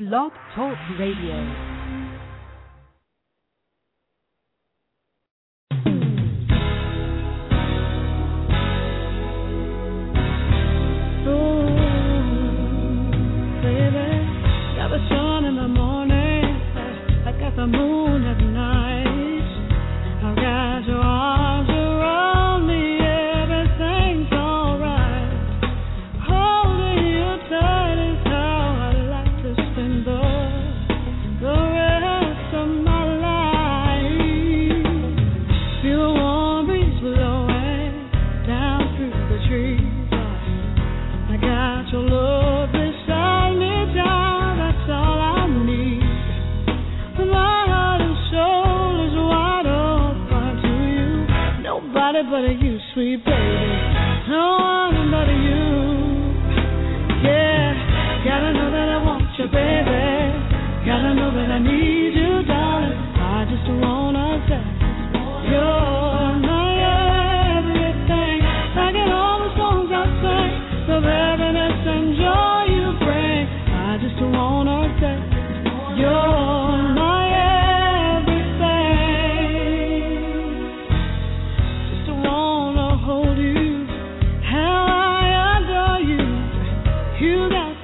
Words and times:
Blog 0.00 0.32
Talk 0.56 0.76
Radio. 0.98 1.83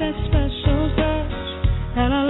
that 0.00 0.14
special 0.24 0.88
touch 0.96 1.94
that 1.94 2.10
I 2.10 2.29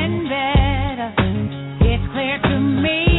declare 2.21 2.39
to 2.39 2.59
me. 2.59 3.10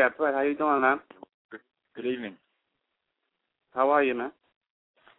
Yeah, 0.00 0.08
Brett, 0.16 0.32
how 0.32 0.40
you 0.40 0.56
doing, 0.56 0.80
man? 0.80 0.98
Good 1.94 2.06
evening. 2.06 2.34
How 3.74 3.90
are 3.90 4.02
you, 4.02 4.14
man? 4.14 4.32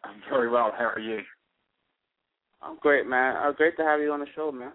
I'm 0.04 0.16
very 0.28 0.50
well. 0.50 0.72
How 0.75 0.86
are 0.86 1.00
you? 1.00 1.19
I'm 2.63 2.80
great, 2.80 3.06
man. 3.06 3.36
Uh, 3.36 3.51
great 3.51 3.78
to 3.78 3.83
have 3.83 4.00
you 4.00 4.12
on 4.12 4.22
the 4.22 4.25
show, 4.33 4.51
man. 4.51 4.72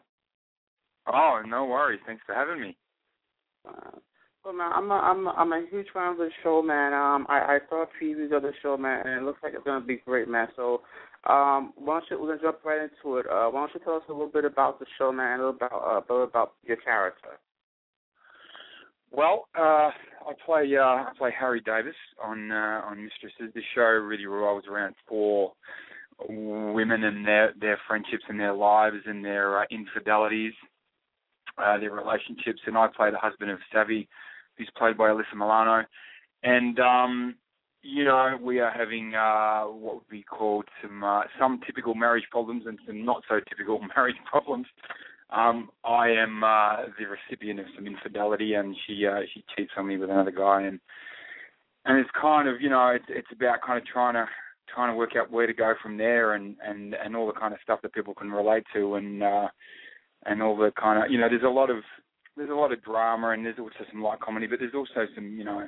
Oh, 1.12 1.43
no 1.44 1.64
worries. 1.64 1.99
Thanks 2.06 2.23
for 2.25 2.37
having 2.37 2.61
me. 2.61 2.76
Uh, 3.69 3.99
well, 4.44 4.55
man, 4.55 4.70
I'm 4.73 4.93
a, 4.93 4.94
I'm 4.94 5.26
a, 5.26 5.31
I'm 5.31 5.53
a 5.53 5.67
huge 5.73 5.88
fan 5.93 6.12
of 6.12 6.19
the 6.19 6.31
show, 6.44 6.62
man. 6.62 6.93
Um, 6.93 7.26
I 7.29 7.56
I 7.56 7.58
saw 7.69 7.85
previews 8.00 8.32
of 8.32 8.43
the 8.43 8.53
show, 8.62 8.76
man, 8.76 9.05
and 9.05 9.23
it 9.23 9.25
looks 9.25 9.41
like 9.43 9.55
it's 9.55 9.64
gonna 9.64 9.85
be 9.85 10.03
great, 10.06 10.29
man. 10.29 10.47
So, 10.55 10.82
um, 11.29 11.73
why 11.75 11.99
don't 11.99 12.05
you 12.12 12.23
we're 12.23 12.37
gonna 12.37 12.43
jump 12.43 12.64
right 12.64 12.82
into 12.82 13.17
it. 13.17 13.26
Uh, 13.26 13.49
why 13.49 13.62
don't 13.62 13.75
you 13.75 13.81
tell 13.82 13.97
us 13.97 14.05
a 14.08 14.12
little 14.12 14.29
bit 14.29 14.44
about 14.44 14.79
the 14.79 14.87
show, 14.99 15.11
man, 15.11 15.32
and 15.32 15.43
a 15.43 15.47
little 15.47 15.56
about 15.56 15.73
uh, 15.73 15.99
a 15.99 16.06
little 16.08 16.29
about 16.29 16.53
your 16.62 16.76
character. 16.76 17.41
Well, 19.12 19.49
uh, 19.56 19.91
I 20.26 20.32
play 20.44 20.70
uh, 20.76 20.82
I 20.82 21.12
play 21.17 21.31
Harry 21.38 21.61
Davis 21.61 21.94
on 22.23 22.50
uh, 22.50 22.82
on 22.85 23.05
Mistresses. 23.05 23.53
The 23.55 23.62
show 23.75 23.82
really 23.82 24.26
revolves 24.26 24.67
around 24.67 24.94
four 25.08 25.53
women 26.29 27.05
and 27.05 27.26
their 27.26 27.55
their 27.61 27.79
friendships 27.87 28.25
and 28.29 28.38
their 28.41 28.55
lives 28.55 28.97
and 29.06 29.25
their 29.25 29.61
uh, 29.61 29.64
infidelities, 29.70 30.53
uh, 31.58 31.79
their 31.79 31.93
relationships. 31.93 32.61
And 32.67 32.76
I 32.76 32.88
play 32.94 33.11
the 33.11 33.19
husband 33.19 33.50
of 33.50 33.58
Savvy, 33.73 34.08
who's 34.58 34.70
played 34.76 34.97
by 34.97 35.08
Alyssa 35.08 35.35
Milano. 35.35 35.85
And 36.43 36.79
um, 36.81 37.35
you 37.82 38.05
know, 38.05 38.37
we 38.43 38.58
are 38.61 38.70
having 38.70 39.14
uh, 39.14 39.64
what 39.64 39.97
would 39.97 40.08
be 40.08 40.25
called 40.25 40.64
some 40.82 41.05
uh, 41.05 41.23
some 41.38 41.61
typical 41.67 41.94
marriage 41.94 42.25
problems 42.31 42.64
and 42.67 42.79
some 42.87 43.05
not 43.05 43.23
so 43.29 43.41
typical 43.49 43.81
marriage 43.97 44.17
problems. 44.29 44.67
Um, 45.31 45.70
I 45.84 46.11
am 46.11 46.44
uh, 46.44 46.76
the 46.99 47.06
recipient 47.06 47.61
of 47.61 47.67
some 47.75 47.87
infidelity, 47.87 48.55
and 48.55 48.76
she 48.87 49.06
uh, 49.06 49.20
she 49.32 49.44
cheats 49.56 49.73
on 49.76 49.88
me 49.88 49.96
with 49.96 50.11
another 50.11 50.31
guy, 50.31 50.62
and 50.62 50.78
and 51.84 51.99
it's 51.99 52.11
kind 52.20 52.49
of 52.49 52.61
you 52.61 52.70
know 52.70 52.88
it's 52.88 53.05
it's 53.08 53.32
about 53.32 53.62
kind 53.67 53.78
of 53.78 53.87
trying 53.87 54.14
to 54.14 54.26
trying 54.73 54.93
to 54.93 54.96
work 54.96 55.17
out 55.17 55.31
where 55.31 55.46
to 55.46 55.52
go 55.52 55.75
from 55.82 55.96
there, 55.96 56.34
and 56.34 56.56
and 56.64 56.94
and 56.94 57.17
all 57.17 57.26
the 57.26 57.32
kind 57.32 57.52
of 57.52 57.61
stuff 57.62 57.81
that 57.82 57.93
people 57.93 58.14
can 58.14 58.31
relate 58.31 58.64
to, 58.73 58.94
and 58.94 59.23
uh, 59.23 59.49
and 60.26 60.43
all 60.43 60.56
the 60.56 60.73
kind 60.81 61.05
of 61.05 61.11
you 61.11 61.19
know 61.19 61.29
there's 61.29 61.43
a 61.43 61.49
lot 61.49 61.70
of 61.70 61.79
there's 62.37 62.50
a 62.50 62.55
lot 62.55 62.72
of 62.72 62.84
drama, 62.84 63.31
and 63.31 63.44
there's 63.44 63.58
also 63.58 63.84
some 63.90 64.02
light 64.02 64.20
comedy, 64.20 64.46
but 64.46 64.61
there's 64.61 64.75
also 64.75 65.06
some 65.17 65.37
you 65.37 65.44
know 65.44 65.67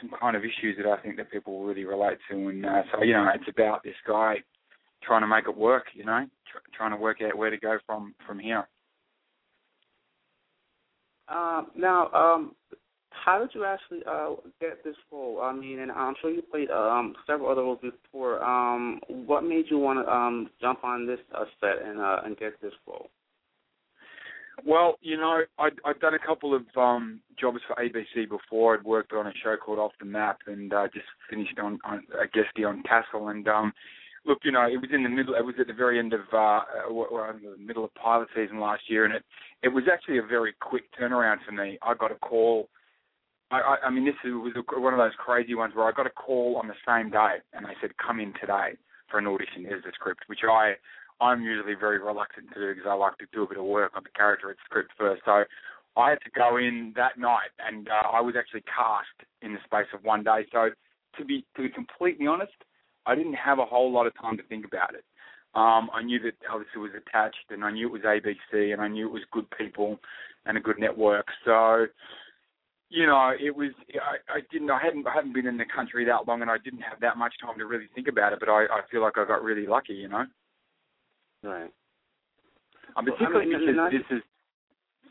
some 0.00 0.10
kind 0.18 0.36
of 0.36 0.42
issues 0.42 0.76
that 0.78 0.86
I 0.86 0.96
think 1.02 1.18
that 1.18 1.30
people 1.30 1.64
really 1.64 1.84
relate 1.84 2.18
to, 2.30 2.48
and 2.48 2.64
uh, 2.64 2.82
so 2.92 3.02
you 3.02 3.12
know 3.12 3.28
it's 3.34 3.48
about 3.48 3.82
this 3.84 3.96
guy 4.06 4.36
trying 5.06 5.22
to 5.22 5.26
make 5.26 5.46
it 5.48 5.56
work, 5.56 5.84
you 5.94 6.04
know, 6.04 6.26
tr- 6.50 6.76
trying 6.76 6.90
to 6.90 6.96
work 6.96 7.18
out 7.22 7.36
where 7.36 7.50
to 7.50 7.56
go 7.56 7.78
from 7.86 8.14
from 8.26 8.38
here. 8.38 8.66
Um, 11.28 11.68
now, 11.76 12.10
um, 12.12 12.54
how 13.10 13.38
did 13.38 13.50
you 13.54 13.64
actually 13.64 14.00
uh, 14.06 14.34
get 14.60 14.84
this 14.84 14.96
role? 15.10 15.40
I 15.42 15.54
mean, 15.54 15.78
and 15.78 15.90
I'm 15.90 16.14
sure 16.20 16.30
you 16.30 16.42
played 16.42 16.70
um, 16.70 17.14
several 17.26 17.50
other 17.50 17.62
roles 17.62 17.80
before. 17.80 18.42
Um, 18.44 19.00
what 19.08 19.44
made 19.44 19.66
you 19.70 19.78
want 19.78 20.04
to 20.04 20.12
um, 20.12 20.50
jump 20.60 20.84
on 20.84 21.06
this 21.06 21.20
uh, 21.34 21.44
set 21.60 21.86
and 21.86 22.00
uh, 22.00 22.18
and 22.24 22.36
get 22.36 22.60
this 22.60 22.72
role? 22.86 23.08
Well, 24.64 24.98
you 25.00 25.16
know, 25.16 25.42
I'd, 25.58 25.72
I'd 25.84 26.00
done 26.00 26.14
a 26.14 26.26
couple 26.26 26.54
of 26.54 26.62
um, 26.76 27.20
jobs 27.38 27.58
for 27.66 27.74
ABC 27.76 28.28
before. 28.28 28.74
I'd 28.74 28.84
worked 28.84 29.12
on 29.12 29.26
a 29.26 29.32
show 29.42 29.56
called 29.56 29.78
Off 29.78 29.92
the 29.98 30.06
Map, 30.06 30.38
and 30.46 30.72
uh, 30.72 30.86
just 30.92 31.06
finished 31.28 31.58
on, 31.58 31.78
on 31.84 32.04
a 32.12 32.26
guestie 32.26 32.68
on 32.68 32.82
Castle. 32.82 33.28
And 33.28 33.48
um, 33.48 33.72
look, 34.26 34.38
you 34.44 34.52
know, 34.52 34.66
it 34.66 34.80
was 34.80 34.90
in 34.92 35.02
the 35.02 35.08
middle. 35.08 35.34
It 35.34 35.44
was 35.44 35.54
at 35.60 35.66
the 35.66 35.72
very 35.72 35.98
end 35.98 36.12
of 36.12 36.20
uh, 36.32 36.60
well, 36.90 37.30
in 37.30 37.42
the 37.42 37.56
middle 37.58 37.84
of 37.84 37.94
pilot 37.94 38.28
season 38.34 38.60
last 38.60 38.82
year, 38.88 39.04
and 39.04 39.14
it 39.14 39.24
it 39.62 39.68
was 39.68 39.84
actually 39.92 40.18
a 40.18 40.22
very 40.22 40.54
quick 40.60 40.84
turnaround 40.98 41.38
for 41.44 41.52
me. 41.52 41.78
I 41.82 41.94
got 41.94 42.12
a 42.12 42.16
call. 42.16 42.68
I, 43.50 43.60
I, 43.60 43.76
I 43.86 43.90
mean, 43.90 44.04
this 44.04 44.14
was 44.24 44.52
one 44.76 44.94
of 44.94 44.98
those 44.98 45.12
crazy 45.18 45.54
ones 45.54 45.74
where 45.74 45.86
I 45.86 45.92
got 45.92 46.06
a 46.06 46.10
call 46.10 46.56
on 46.56 46.68
the 46.68 46.74
same 46.86 47.10
day, 47.10 47.36
and 47.52 47.64
they 47.64 47.76
said, 47.80 47.90
"Come 48.04 48.20
in 48.20 48.32
today 48.40 48.76
for 49.10 49.18
an 49.18 49.26
audition. 49.26 49.64
Here's 49.64 49.84
the 49.84 49.92
script," 49.94 50.24
which 50.26 50.40
I 50.48 50.74
I'm 51.20 51.42
usually 51.42 51.74
very 51.74 51.98
reluctant 51.98 52.52
to 52.54 52.60
do 52.60 52.74
because 52.74 52.88
I 52.88 52.94
like 52.94 53.18
to 53.18 53.26
do 53.32 53.44
a 53.44 53.48
bit 53.48 53.58
of 53.58 53.64
work 53.64 53.92
on 53.94 54.02
the 54.02 54.10
character 54.10 54.48
and 54.48 54.58
script 54.64 54.90
first. 54.98 55.22
So 55.24 55.44
I 55.96 56.10
had 56.10 56.18
to 56.24 56.30
go 56.34 56.56
in 56.56 56.92
that 56.96 57.18
night, 57.18 57.54
and 57.64 57.88
uh, 57.88 58.08
I 58.12 58.20
was 58.20 58.34
actually 58.36 58.62
cast 58.62 59.28
in 59.42 59.52
the 59.52 59.60
space 59.64 59.86
of 59.94 60.02
one 60.02 60.24
day. 60.24 60.46
So 60.52 60.70
to 61.18 61.24
be 61.24 61.44
to 61.56 61.62
be 61.62 61.68
completely 61.68 62.26
honest, 62.26 62.56
I 63.06 63.14
didn't 63.14 63.34
have 63.34 63.58
a 63.58 63.64
whole 63.64 63.92
lot 63.92 64.06
of 64.06 64.12
time 64.20 64.36
to 64.36 64.42
think 64.44 64.64
about 64.64 64.94
it. 64.94 65.04
Um, 65.54 65.88
I 65.94 66.02
knew 66.02 66.18
that 66.20 66.34
obviously 66.50 66.76
it 66.76 66.78
was 66.78 66.90
attached, 66.96 67.50
and 67.50 67.64
I 67.64 67.70
knew 67.70 67.86
it 67.86 67.92
was 67.92 68.02
ABC, 68.02 68.72
and 68.72 68.82
I 68.82 68.88
knew 68.88 69.06
it 69.06 69.12
was 69.12 69.22
good 69.30 69.46
people 69.56 70.00
and 70.46 70.58
a 70.58 70.60
good 70.60 70.78
network. 70.78 71.26
So, 71.44 71.86
you 72.88 73.06
know, 73.06 73.32
it 73.38 73.54
was. 73.54 73.70
I, 73.94 74.38
I 74.38 74.40
didn't. 74.50 74.70
I 74.70 74.80
hadn't. 74.82 75.06
I 75.06 75.14
hadn't 75.14 75.32
been 75.32 75.46
in 75.46 75.56
the 75.56 75.64
country 75.64 76.04
that 76.06 76.26
long, 76.26 76.42
and 76.42 76.50
I 76.50 76.58
didn't 76.58 76.80
have 76.80 76.98
that 77.00 77.16
much 77.16 77.34
time 77.40 77.56
to 77.58 77.66
really 77.66 77.88
think 77.94 78.08
about 78.08 78.32
it. 78.32 78.40
But 78.40 78.48
I, 78.48 78.64
I 78.64 78.80
feel 78.90 79.00
like 79.02 79.16
I 79.16 79.24
got 79.24 79.44
really 79.44 79.66
lucky. 79.66 79.94
You 79.94 80.08
know. 80.08 80.24
Right. 81.42 81.70
Um, 82.96 83.04
particularly 83.04 83.46
well, 83.46 83.56
I 83.56 83.58
mean, 83.58 83.66
because 83.66 83.76
not, 83.76 83.92
this 83.92 84.18
is. 84.18 84.22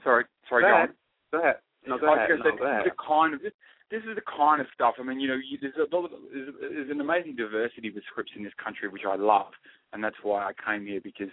Sorry. 0.04 0.26
Sorry. 0.50 0.64
Go 0.64 0.68
Go, 0.68 0.76
ahead. 0.76 0.90
on. 0.90 0.96
Go 1.32 1.40
ahead. 1.40 1.56
No, 1.88 1.98
go 1.98 2.14
ahead. 2.14 2.30
No, 2.30 2.58
go 2.58 2.66
ahead. 2.66 2.86
the 2.86 2.92
kind 2.96 3.34
of 3.34 3.42
this, 3.42 3.54
this 3.92 4.02
is 4.10 4.16
the 4.16 4.22
kind 4.26 4.62
of 4.62 4.68
stuff. 4.74 4.96
I 5.00 5.04
mean, 5.04 5.20
you 5.20 5.28
know, 5.28 5.38
you, 5.38 5.58
there's, 5.62 5.76
a, 5.76 5.86
there's, 5.90 6.54
there's 6.60 6.92
an 6.92 7.02
amazing 7.02 7.36
diversity 7.36 7.92
with 7.92 8.04
scripts 8.10 8.32
in 8.36 8.44
this 8.44 8.54
country, 8.64 8.90
which 8.90 9.04
I 9.08 9.16
love, 9.16 9.52
and 9.92 10.04
that's 10.04 10.16
why 10.24 10.44
I 10.44 10.52
came 10.66 10.86
here 10.86 11.02
because 11.02 11.32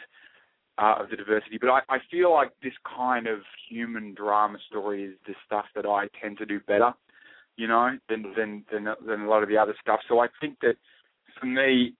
uh, 0.79 0.97
of 1.01 1.11
the 1.11 1.17
diversity. 1.17 1.59
But 1.61 1.71
I, 1.71 1.81
I 1.89 1.99
feel 2.11 2.33
like 2.33 2.51
this 2.63 2.73
kind 2.85 3.27
of 3.27 3.41
human 3.69 4.15
drama 4.15 4.59
story 4.69 5.05
is 5.05 5.15
the 5.27 5.35
stuff 5.47 5.67
that 5.75 5.87
I 5.87 6.09
tend 6.21 6.39
to 6.39 6.47
do 6.47 6.61
better, 6.67 6.93
you 7.57 7.67
know, 7.67 7.97
than 8.09 8.33
than 8.37 8.65
than, 8.73 8.95
than 9.07 9.21
a 9.23 9.29
lot 9.29 9.43
of 9.43 9.49
the 9.49 9.57
other 9.57 9.75
stuff. 9.81 10.01
So 10.09 10.21
I 10.21 10.27
think 10.41 10.59
that 10.61 10.77
for 11.39 11.47
me, 11.47 11.95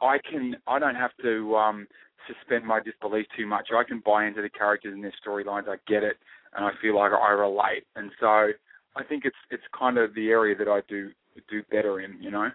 I 0.00 0.18
can 0.18 0.56
I 0.66 0.78
don't 0.78 0.96
have 0.96 1.12
to 1.22 1.56
um, 1.56 1.86
suspend 2.26 2.64
my 2.64 2.80
disbelief 2.80 3.26
too 3.36 3.46
much. 3.46 3.68
I 3.74 3.84
can 3.84 4.02
buy 4.04 4.26
into 4.26 4.42
the 4.42 4.48
characters 4.50 4.94
and 4.94 5.04
their 5.04 5.14
storylines. 5.24 5.68
I 5.68 5.76
get 5.86 6.02
it, 6.02 6.16
and 6.54 6.64
I 6.64 6.70
feel 6.80 6.96
like 6.96 7.12
I 7.12 7.30
relate. 7.30 7.84
And 7.96 8.10
so 8.20 8.26
I 8.26 9.02
think 9.08 9.24
it's 9.24 9.36
it's 9.50 9.62
kind 9.78 9.98
of 9.98 10.14
the 10.14 10.28
area 10.28 10.56
that 10.56 10.68
I 10.68 10.80
do 10.88 11.10
do 11.50 11.62
better 11.70 12.00
in, 12.00 12.20
you 12.20 12.30
know. 12.30 12.48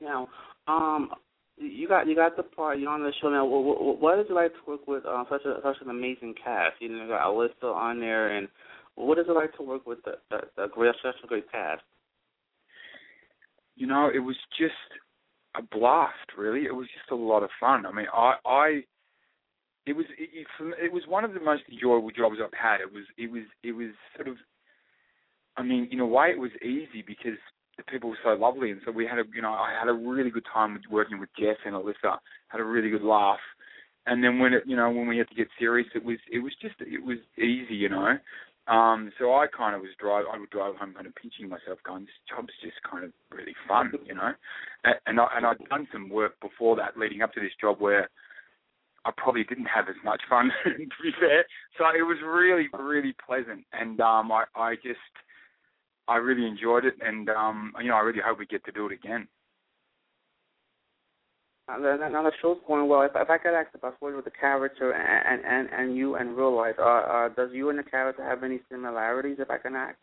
Now, 0.00 0.28
um, 0.66 1.10
you 1.56 1.88
got 1.88 2.06
you 2.06 2.14
got 2.14 2.36
the 2.36 2.42
part. 2.42 2.78
You're 2.78 2.90
on 2.90 3.02
the 3.02 3.12
show 3.20 3.30
now. 3.30 3.44
What, 3.44 3.64
what, 3.64 4.00
what 4.00 4.18
is 4.18 4.26
it 4.30 4.32
like 4.32 4.52
to 4.52 4.70
work 4.70 4.86
with 4.86 5.04
uh, 5.06 5.24
such 5.28 5.44
a 5.44 5.56
such 5.62 5.76
an 5.82 5.90
amazing 5.90 6.34
cast? 6.42 6.76
You 6.80 6.88
know, 6.88 7.02
you 7.02 7.08
got 7.08 7.22
Alyssa 7.22 7.74
on 7.74 8.00
there, 8.00 8.36
and 8.36 8.48
what 8.94 9.18
is 9.18 9.26
it 9.28 9.32
like 9.32 9.56
to 9.56 9.62
work 9.62 9.86
with 9.86 9.98
the, 10.04 10.12
the, 10.30 10.40
the 10.56 10.66
great 10.68 10.94
such 11.02 11.14
a 11.22 11.26
great 11.26 11.50
cast? 11.50 11.82
You 13.76 13.86
know, 13.86 14.10
it 14.12 14.20
was 14.20 14.36
just 14.58 14.72
a 15.56 15.62
blast. 15.62 16.14
Really, 16.36 16.66
it 16.66 16.74
was 16.74 16.86
just 16.86 17.10
a 17.10 17.16
lot 17.16 17.42
of 17.42 17.50
fun. 17.60 17.86
I 17.86 17.92
mean, 17.92 18.06
I 18.12 18.34
I 18.44 18.84
it 19.88 19.96
was 19.96 20.06
it, 20.18 20.46
it 20.60 20.92
was 20.92 21.02
one 21.08 21.24
of 21.24 21.34
the 21.34 21.40
most 21.40 21.62
enjoyable 21.70 22.10
jobs 22.10 22.36
I've 22.42 22.52
had. 22.52 22.80
It 22.80 22.92
was 22.92 23.04
it 23.16 23.30
was 23.30 23.44
it 23.62 23.72
was 23.72 23.88
sort 24.16 24.28
of 24.28 24.36
I 25.56 25.62
mean, 25.62 25.88
in 25.90 25.98
a 25.98 26.06
way, 26.06 26.28
it 26.30 26.38
was 26.38 26.52
easy 26.62 27.02
because 27.04 27.38
the 27.76 27.82
people 27.84 28.10
were 28.10 28.18
so 28.22 28.30
lovely, 28.30 28.70
and 28.70 28.80
so 28.84 28.92
we 28.92 29.06
had 29.06 29.18
a 29.18 29.24
you 29.34 29.42
know 29.42 29.52
I 29.52 29.74
had 29.78 29.88
a 29.88 29.92
really 29.92 30.30
good 30.30 30.46
time 30.52 30.74
with 30.74 30.82
working 30.90 31.18
with 31.18 31.30
Jeff 31.38 31.56
and 31.66 31.74
Alyssa. 31.74 32.18
Had 32.48 32.60
a 32.60 32.64
really 32.64 32.90
good 32.90 33.02
laugh, 33.02 33.40
and 34.06 34.22
then 34.22 34.38
when 34.38 34.52
it 34.54 34.62
you 34.66 34.76
know 34.76 34.90
when 34.90 35.08
we 35.08 35.18
had 35.18 35.28
to 35.28 35.34
get 35.34 35.48
serious, 35.58 35.88
it 35.94 36.04
was 36.04 36.18
it 36.30 36.38
was 36.38 36.52
just 36.62 36.74
it 36.80 37.04
was 37.04 37.18
easy, 37.36 37.74
you 37.74 37.88
know. 37.88 38.18
Um, 38.68 39.10
so 39.18 39.32
I 39.32 39.46
kind 39.46 39.74
of 39.74 39.80
was 39.80 39.90
drive. 39.98 40.26
I 40.32 40.38
would 40.38 40.50
drive 40.50 40.76
home 40.76 40.92
kind 40.94 41.06
of 41.06 41.14
pinching 41.16 41.48
myself, 41.48 41.78
going, 41.86 42.04
"This 42.04 42.20
job's 42.28 42.52
just 42.62 42.76
kind 42.88 43.04
of 43.04 43.12
really 43.32 43.54
fun," 43.66 43.92
you 44.04 44.14
know. 44.14 44.32
And, 44.84 44.94
and 45.06 45.20
I 45.20 45.26
and 45.36 45.46
I'd 45.46 45.58
done 45.70 45.88
some 45.90 46.10
work 46.10 46.38
before 46.40 46.76
that, 46.76 46.98
leading 46.98 47.22
up 47.22 47.32
to 47.32 47.40
this 47.40 47.56
job, 47.60 47.80
where 47.80 48.10
I 49.04 49.10
probably 49.16 49.44
didn't 49.44 49.66
have 49.66 49.88
as 49.88 49.96
much 50.04 50.22
fun, 50.28 50.50
to 50.64 51.02
be 51.02 51.12
fair. 51.18 51.44
So 51.76 51.84
it 51.96 52.02
was 52.02 52.18
really, 52.24 52.68
really 52.78 53.14
pleasant, 53.24 53.64
and 53.72 54.00
um, 54.00 54.30
I, 54.32 54.44
I 54.54 54.74
just, 54.76 54.98
I 56.08 56.16
really 56.16 56.46
enjoyed 56.46 56.84
it, 56.84 56.94
and 57.00 57.28
um, 57.30 57.72
you 57.80 57.88
know, 57.88 57.96
I 57.96 58.00
really 58.00 58.20
hope 58.24 58.38
we 58.38 58.46
get 58.46 58.64
to 58.64 58.72
do 58.72 58.86
it 58.86 58.92
again. 58.92 59.28
Now 61.68 61.78
the, 61.78 62.08
now 62.10 62.22
the 62.22 62.32
show's 62.40 62.56
going 62.66 62.88
well. 62.88 63.02
If, 63.02 63.12
if 63.14 63.28
I 63.28 63.36
could 63.36 63.52
ask 63.54 63.74
about 63.74 63.96
what 64.00 64.16
with 64.16 64.24
the 64.24 64.30
character 64.30 64.92
and 64.92 65.44
and 65.44 65.68
and 65.70 65.96
you 65.96 66.16
in 66.16 66.34
real 66.34 66.56
life, 66.56 66.76
uh, 66.78 66.82
uh, 66.82 67.28
does 67.28 67.50
you 67.52 67.68
and 67.68 67.78
the 67.78 67.82
character 67.82 68.24
have 68.24 68.42
any 68.42 68.60
similarities? 68.70 69.36
If 69.38 69.50
I 69.50 69.58
can 69.58 69.76
ask. 69.76 69.96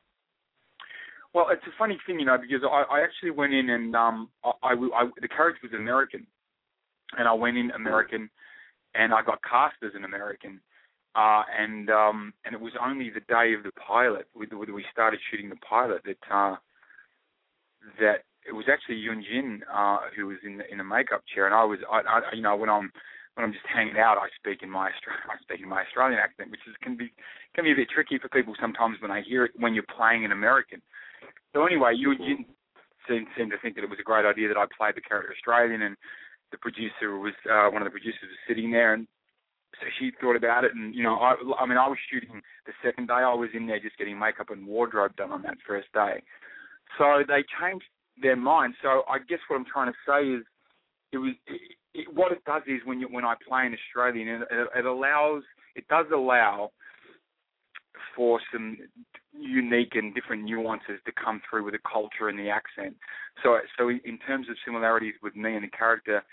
Well, 1.34 1.48
it's 1.52 1.66
a 1.68 1.76
funny 1.78 1.98
thing, 2.08 2.20
you 2.20 2.26
know, 2.26 2.38
because 2.38 2.64
I, 2.64 2.84
I 2.90 3.04
actually 3.04 3.32
went 3.32 3.54
in 3.54 3.70
and 3.70 3.94
um, 3.94 4.30
I, 4.46 4.52
I, 4.64 4.72
I, 4.72 5.10
the 5.20 5.28
character 5.28 5.60
was 5.64 5.74
American, 5.74 6.26
and 7.18 7.28
I 7.28 7.34
went 7.34 7.58
in 7.58 7.72
American, 7.72 8.30
and 8.98 9.14
I 9.14 9.22
got 9.22 9.40
cast 9.44 9.76
as 9.84 9.92
an 9.96 10.06
American, 10.06 10.60
uh, 11.16 11.44
and 11.58 11.90
um, 11.90 12.34
and 12.46 12.54
it 12.54 12.62
was 12.62 12.74
only 12.84 13.10
the 13.10 13.22
day 13.22 13.54
of 13.54 13.64
the 13.64 13.72
pilot, 13.74 14.28
we, 14.36 14.48
we 14.48 14.86
started 14.92 15.20
shooting 15.30 15.50
the 15.50 15.56
pilot, 15.58 16.02
that 16.06 16.34
uh, 16.34 16.56
that 18.00 18.24
it 18.48 18.54
was 18.54 18.66
actually 18.72 19.02
Yunjin 19.02 19.62
uh, 19.74 20.10
who 20.16 20.28
was 20.28 20.38
in 20.46 20.58
the, 20.58 20.72
in 20.72 20.78
the 20.78 20.84
makeup 20.84 21.24
chair, 21.34 21.46
and 21.46 21.56
I 21.56 21.64
was, 21.64 21.80
I, 21.92 22.02
I 22.02 22.36
you 22.36 22.42
know, 22.42 22.56
when 22.56 22.70
I 22.70 22.78
went 22.78 22.86
on 22.86 22.92
when 23.36 23.44
I'm 23.44 23.52
just 23.54 23.66
hanging 23.68 23.98
out, 23.98 24.18
I 24.18 24.28
speak 24.40 24.64
in 24.64 24.70
my 24.70 24.88
I 25.30 25.36
speak 25.42 25.62
in 25.62 25.70
my 25.70 25.84
Australian 25.84 26.20
accent, 26.20 26.52
which 26.52 26.64
is 26.68 26.76
can 26.82 26.96
be 26.96 27.12
can 27.54 27.66
be 27.66 27.72
a 27.72 27.76
bit 27.76 27.90
tricky 27.90 28.18
for 28.18 28.30
people 28.30 28.56
sometimes 28.60 28.98
when 29.02 29.12
they 29.12 29.22
hear 29.22 29.46
it 29.46 29.52
when 29.58 29.74
you're 29.74 29.88
playing 29.96 30.24
in 30.24 30.32
American. 30.32 30.82
So 31.54 31.66
anyway, 31.66 31.94
you, 31.96 32.12
you 32.20 32.44
seem 33.08 33.28
seem 33.38 33.50
to 33.50 33.58
think 33.60 33.76
that 33.76 33.84
it 33.84 33.90
was 33.90 34.00
a 34.00 34.04
great 34.04 34.26
idea 34.26 34.48
that 34.48 34.58
I 34.58 34.66
played 34.76 34.96
the 34.96 35.02
character 35.02 35.32
Australian, 35.32 35.82
and 35.84 35.96
the 36.56 36.64
producer 36.64 37.20
was 37.20 37.34
uh, 37.52 37.68
one 37.68 37.82
of 37.82 37.86
the 37.86 37.92
producers 37.92 38.24
was 38.24 38.40
sitting 38.48 38.72
there, 38.72 38.94
and 38.94 39.08
so 39.80 39.88
she 40.00 40.12
thought 40.22 40.38
about 40.38 40.64
it, 40.64 40.72
and 40.74 40.96
you 40.96 41.04
know, 41.04 41.16
I 41.16 41.36
I 41.60 41.66
mean, 41.66 41.78
I 41.78 41.88
was 41.88 41.98
shooting 42.10 42.42
the 42.66 42.74
second 42.84 43.08
day. 43.08 43.20
I 43.20 43.34
was 43.34 43.50
in 43.54 43.68
there 43.68 43.80
just 43.80 43.98
getting 43.98 44.18
makeup 44.18 44.50
and 44.50 44.66
wardrobe 44.66 45.16
done 45.18 45.32
on 45.32 45.42
that 45.44 45.58
first 45.68 45.92
day. 45.94 46.24
So 46.98 47.24
they 47.28 47.44
changed 47.60 47.86
their 48.22 48.38
mind. 48.38 48.76
So 48.82 49.04
I 49.10 49.20
guess 49.20 49.40
what 49.48 49.58
I'm 49.58 49.66
trying 49.66 49.92
to 49.92 50.00
say 50.08 50.40
is, 50.40 50.44
it 51.12 51.18
was 51.18 51.34
it, 51.48 51.62
it, 51.94 52.08
what 52.14 52.32
it 52.32 52.44
does 52.46 52.64
is 52.68 52.80
when 52.86 53.00
you 53.02 53.08
when 53.12 53.26
I 53.26 53.36
play 53.48 53.66
in 53.66 53.76
Australian, 53.76 54.30
it, 54.30 54.48
it 54.76 54.86
allows 54.86 55.44
it 55.76 55.88
does 55.90 56.06
allow 56.14 56.72
for 58.16 58.40
some 58.52 58.78
unique 59.34 59.96
and 59.96 60.16
different 60.16 60.44
nuances 60.44 61.00
to 61.06 61.12
come 61.12 61.42
through 61.50 61.66
with 61.66 61.74
the 61.74 61.80
culture 61.92 62.30
and 62.30 62.40
the 62.40 62.50
accent. 62.50 62.96
So, 63.44 63.60
so 63.78 63.90
in 63.90 64.18
terms 64.26 64.48
of 64.50 64.56
similarities 64.66 65.16
with 65.22 65.36
me 65.36 65.56
and 65.56 65.64
the 65.64 65.70
character, 65.70 66.24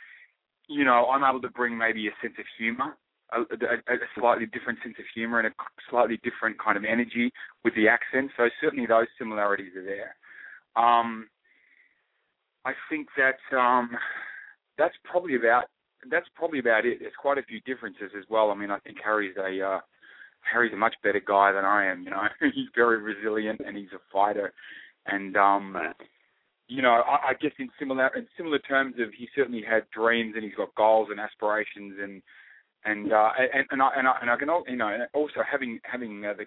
you 0.69 0.85
know, 0.85 1.07
I'm 1.07 1.25
able 1.25 1.43
to 1.43 1.51
bring 1.51 1.77
maybe 1.77 2.07
a 2.09 2.13
sense 2.23 2.35
of 2.39 2.45
humour, 2.59 2.97
a, 3.33 3.41
a, 3.41 3.95
a 3.95 4.09
slightly 4.19 4.47
different 4.47 4.79
sense 4.83 4.97
of 4.99 5.05
humour, 5.15 5.41
and 5.41 5.49
a 5.49 5.53
slightly 5.91 6.21
different 6.23 6.59
kind 6.63 6.77
of 6.77 6.85
energy 6.85 7.33
with 7.65 7.75
the 7.75 7.89
accent. 7.89 8.31
So 8.37 8.49
certainly 8.61 8.87
those 8.87 9.07
similarities 9.19 9.73
are 9.77 9.85
there. 9.85 10.17
Um, 10.77 11.29
I 12.65 12.73
think 12.89 13.09
that 13.17 13.57
um, 13.57 13.91
that's 14.79 14.95
probably 15.05 15.37
about 15.37 15.65
that's 16.11 16.27
probably 16.35 16.59
about 16.59 16.85
it. 16.85 16.99
There's 17.01 17.13
quite 17.21 17.39
a 17.39 17.43
few 17.43 17.61
differences 17.61 18.11
as 18.17 18.25
well. 18.29 18.51
I 18.51 18.55
mean, 18.55 18.71
I 18.71 18.79
think 18.81 18.99
Harry's 19.03 19.37
a 19.37 19.65
uh, 19.65 19.81
Harry's 20.41 20.73
a 20.73 20.77
much 20.77 20.95
better 21.03 21.23
guy 21.25 21.53
than 21.53 21.65
I 21.65 21.87
am. 21.87 22.03
You 22.03 22.11
know, 22.11 22.23
he's 22.41 22.69
very 22.75 22.99
resilient 22.99 23.61
and 23.67 23.77
he's 23.77 23.93
a 23.95 24.01
fighter. 24.13 24.53
And 25.07 25.37
um, 25.37 25.77
you 26.73 26.81
know, 26.81 27.03
I, 27.07 27.31
I 27.31 27.35
guess 27.41 27.53
in 27.59 27.69
similar 27.79 28.09
in 28.17 28.27
similar 28.37 28.59
terms 28.59 28.95
of 28.99 29.13
he 29.17 29.29
certainly 29.37 29.63
had 29.69 29.85
dreams 29.91 30.33
and 30.35 30.45
he's 30.45 30.55
got 30.55 30.75
goals 30.75 31.09
and 31.11 31.21
aspirations 31.21 31.95
and 32.03 32.23
and 32.85 33.13
uh, 33.13 33.31
and 33.39 33.67
and 33.71 33.83
I 33.83 33.91
and 33.97 34.09
I, 34.09 34.15
and 34.23 34.31
I 34.31 34.37
can 34.37 34.49
you 34.69 34.77
know 34.77 35.07
also 35.13 35.41
having 35.49 35.81
having 35.85 36.25
uh, 36.25 36.33
the 36.33 36.47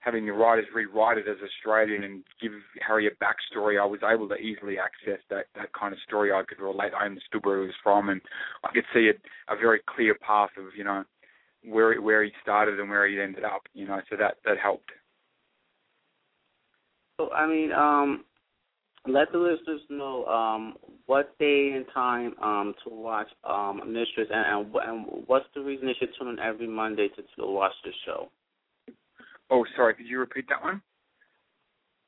having 0.00 0.26
the 0.26 0.32
writers 0.32 0.66
rewrite 0.74 1.18
it 1.18 1.26
as 1.26 1.38
Australian 1.42 2.04
and 2.04 2.22
give 2.40 2.52
Harry 2.86 3.08
a 3.08 3.10
backstory, 3.12 3.80
I 3.80 3.86
was 3.86 4.00
able 4.04 4.28
to 4.28 4.36
easily 4.36 4.76
access 4.78 5.20
that 5.30 5.46
that 5.54 5.72
kind 5.72 5.94
of 5.94 6.00
story. 6.06 6.30
I 6.32 6.42
could 6.46 6.62
relate. 6.62 6.92
I 6.98 7.06
understood 7.06 7.44
where 7.44 7.60
he 7.60 7.66
was 7.66 7.74
from, 7.82 8.10
and 8.10 8.20
I 8.62 8.72
could 8.72 8.84
see 8.92 9.08
a, 9.08 9.52
a 9.52 9.56
very 9.56 9.80
clear 9.88 10.14
path 10.14 10.50
of 10.58 10.66
you 10.76 10.84
know 10.84 11.02
where 11.64 12.00
where 12.00 12.22
he 12.22 12.30
started 12.42 12.78
and 12.78 12.90
where 12.90 13.08
he 13.08 13.18
ended 13.18 13.44
up. 13.44 13.62
You 13.72 13.86
know, 13.88 14.00
so 14.10 14.16
that 14.16 14.36
that 14.44 14.58
helped. 14.62 14.90
So 17.18 17.32
I 17.32 17.46
mean, 17.46 17.72
um, 17.72 18.24
let 19.08 19.32
the 19.32 19.38
listeners 19.38 19.80
know 19.88 20.24
um, 20.26 20.74
what 21.06 21.38
day 21.38 21.72
and 21.74 21.86
time 21.92 22.34
um, 22.42 22.74
to 22.84 22.94
watch 22.94 23.28
um, 23.44 23.80
Mistress, 23.86 24.28
and, 24.32 24.66
and, 24.66 24.74
and 24.74 25.24
what's 25.26 25.46
the 25.54 25.60
reason 25.60 25.86
they 25.86 25.94
should 25.98 26.10
tune 26.18 26.28
in 26.28 26.38
every 26.38 26.66
Monday 26.66 27.08
to, 27.08 27.22
to 27.22 27.46
watch 27.46 27.72
the 27.84 27.90
show. 28.04 28.28
Oh, 29.50 29.64
sorry. 29.76 29.94
Could 29.94 30.06
you 30.06 30.18
repeat 30.18 30.46
that 30.48 30.62
one? 30.62 30.82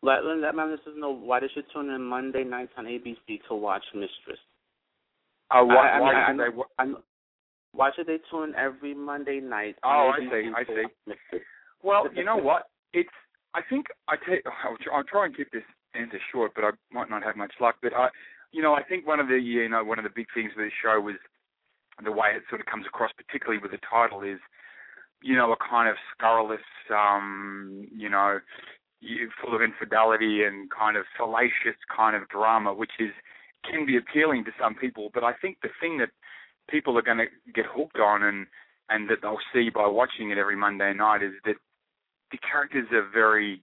Let 0.03 0.25
let 0.25 0.55
my 0.55 0.65
listeners 0.65 0.95
know 0.97 1.11
why 1.11 1.41
they 1.41 1.49
should 1.53 1.65
tune 1.73 1.91
in 1.91 2.03
Monday 2.03 2.45
nights 2.45 2.73
on 2.77 2.85
ABC 2.85 3.41
to 3.49 3.55
watch 3.55 3.83
Mistress. 3.95 4.39
Uh, 5.51 5.65
why, 5.65 5.89
I, 5.89 5.97
I, 5.97 6.01
why 6.01 6.13
I, 6.13 6.31
I, 6.31 6.37
they? 6.37 6.63
I, 6.79 6.95
why 7.73 7.91
should 7.97 8.07
they 8.07 8.19
tune 8.31 8.51
in 8.51 8.55
every 8.55 8.95
Monday 8.95 9.41
night? 9.41 9.77
Oh, 9.85 10.13
I 10.15 10.21
see. 10.21 10.51
I 10.57 10.65
see. 10.65 11.39
Well, 11.83 12.07
you 12.15 12.25
know 12.25 12.37
what? 12.37 12.65
It's. 12.93 13.09
I 13.55 13.61
think 13.69 13.87
I 14.09 14.17
take. 14.17 14.45
I'll, 14.47 14.97
I'll 14.97 15.05
try 15.05 15.27
and 15.27 15.37
keep 15.37 15.51
this 15.51 15.63
answer 15.99 16.19
short, 16.33 16.53
but 16.55 16.65
I 16.65 16.71
might 16.93 17.11
not 17.11 17.23
have 17.23 17.37
much 17.37 17.53
luck. 17.61 17.77
But 17.83 17.93
I, 17.95 18.09
you 18.53 18.63
know, 18.63 18.75
I 18.75 18.83
think 18.83 19.07
one 19.07 19.21
of 19.21 19.29
the 19.29 19.39
you 19.39 19.69
know 19.69 19.85
one 19.85 19.99
of 19.99 20.05
the 20.05 20.15
big 20.15 20.27
things 20.35 20.53
with 20.57 20.67
the 20.67 20.73
show 20.83 21.01
was 21.01 21.17
the 22.05 22.13
way 22.13 22.29
it 22.37 22.43
sort 22.49 22.61
of 22.61 22.67
comes 22.67 22.87
across, 22.87 23.11
particularly 23.17 23.61
with 23.61 23.73
the 23.73 23.83
title, 23.89 24.23
is 24.23 24.39
you 25.23 25.37
know 25.37 25.53
a 25.53 25.57
kind 25.57 25.89
of 25.89 25.97
scurrilous, 26.15 26.65
um, 26.91 27.87
you 27.95 28.09
know, 28.09 28.39
full 29.43 29.55
of 29.55 29.63
infidelity 29.63 30.45
and 30.45 30.71
kind 30.71 30.97
of 30.97 31.05
salacious 31.17 31.79
kind 31.95 32.17
of 32.17 32.29
drama, 32.29 32.73
which 32.73 32.93
is 32.99 33.13
can 33.69 33.85
be 33.85 33.97
appealing 33.97 34.45
to 34.45 34.53
some 34.61 34.75
people. 34.75 35.11
But 35.13 35.25
I 35.25 35.33
think 35.33 35.59
the 35.63 35.71
thing 35.81 35.99
that 35.99 36.11
people 36.71 36.97
are 36.97 37.03
going 37.03 37.19
to 37.19 37.27
get 37.53 37.67
hooked 37.67 37.99
on 37.99 38.23
and 38.23 38.47
and 38.89 39.11
that 39.11 39.19
they'll 39.21 39.43
see 39.53 39.69
by 39.69 39.87
watching 39.87 40.31
it 40.31 40.39
every 40.39 40.57
Monday 40.57 40.95
night 40.95 41.23
is 41.23 41.33
that 41.45 41.57
the 42.33 42.39
characters 42.39 42.87
are 42.93 43.07
very 43.13 43.63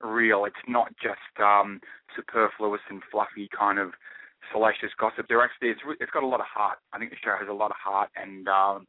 real. 0.00 0.44
It's 0.44 0.64
not 0.68 0.88
just 1.02 1.34
um, 1.42 1.80
superfluous 2.14 2.82
and 2.90 3.02
fluffy 3.10 3.48
kind 3.56 3.78
of 3.78 3.92
salacious 4.52 4.90
gossip. 4.98 5.26
They're 5.28 5.42
actually 5.42 5.68
it's 5.68 5.80
it's 6.00 6.10
got 6.10 6.22
a 6.22 6.26
lot 6.26 6.40
of 6.40 6.46
heart. 6.46 6.78
I 6.92 6.98
think 6.98 7.10
the 7.10 7.16
show 7.22 7.36
has 7.38 7.48
a 7.48 7.52
lot 7.52 7.70
of 7.70 7.76
heart 7.82 8.10
and 8.16 8.48
um, 8.48 8.86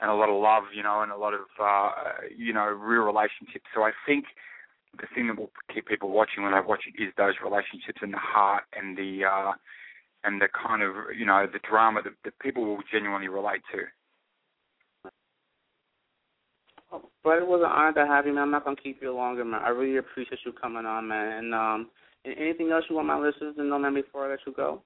and 0.00 0.10
a 0.10 0.14
lot 0.14 0.28
of 0.28 0.40
love, 0.40 0.64
you 0.74 0.82
know, 0.82 1.02
and 1.02 1.12
a 1.12 1.16
lot 1.16 1.34
of 1.34 1.46
uh, 1.60 1.90
you 2.36 2.52
know 2.52 2.66
real 2.66 3.02
relationships. 3.02 3.66
So 3.74 3.82
I 3.82 3.92
think 4.06 4.26
the 5.00 5.06
thing 5.14 5.26
that 5.28 5.38
will 5.38 5.52
keep 5.72 5.86
people 5.86 6.10
watching 6.10 6.42
when 6.42 6.52
they 6.52 6.60
watch 6.60 6.84
it 6.86 7.00
is 7.02 7.12
those 7.16 7.34
relationships 7.44 8.00
and 8.00 8.12
the 8.12 8.22
heart 8.22 8.64
and 8.72 8.96
the 8.96 9.24
uh, 9.24 9.52
and 10.24 10.40
the 10.40 10.48
kind 10.48 10.82
of 10.82 10.94
you 11.16 11.26
know 11.26 11.46
the 11.50 11.60
drama 11.68 12.02
that, 12.02 12.14
that 12.24 12.38
people 12.40 12.64
will 12.64 12.82
genuinely 12.90 13.28
relate 13.28 13.62
to. 13.72 13.84
But 17.24 17.38
it 17.38 17.46
was 17.46 17.60
an 17.64 17.70
honor 17.70 17.92
to 17.94 18.06
have 18.06 18.26
you, 18.26 18.32
man. 18.32 18.44
I'm 18.44 18.50
not 18.50 18.64
gonna 18.64 18.76
keep 18.76 19.02
you 19.02 19.14
longer, 19.14 19.44
man. 19.44 19.60
I 19.64 19.68
really 19.70 19.96
appreciate 19.98 20.40
you 20.44 20.52
coming 20.52 20.86
on, 20.86 21.08
man. 21.08 21.38
And 21.38 21.54
um, 21.54 21.90
anything 22.24 22.70
else 22.70 22.84
you 22.88 22.96
want 22.96 23.08
my 23.08 23.18
listeners 23.18 23.56
to 23.56 23.64
know, 23.64 23.78
man, 23.78 23.94
before 23.94 24.26
I 24.26 24.30
let 24.30 24.40
you 24.46 24.52
go? 24.52 24.82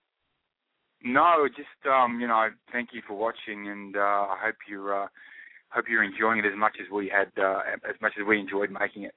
No, 1.02 1.48
just 1.48 1.90
um, 1.90 2.20
you 2.20 2.28
know, 2.28 2.48
thank 2.72 2.90
you 2.92 3.02
for 3.06 3.14
watching, 3.16 3.68
and 3.68 3.96
uh, 3.96 4.00
I 4.00 4.36
hope 4.42 4.56
you 4.68 4.88
uh, 4.88 5.06
hope 5.70 5.86
you're 5.88 6.04
enjoying 6.04 6.40
it 6.40 6.46
as 6.46 6.56
much 6.56 6.76
as 6.80 6.90
we 6.92 7.08
had, 7.08 7.30
uh, 7.42 7.60
as 7.88 7.96
much 8.02 8.12
as 8.20 8.26
we 8.26 8.38
enjoyed 8.38 8.70
making 8.70 9.04
it. 9.04 9.14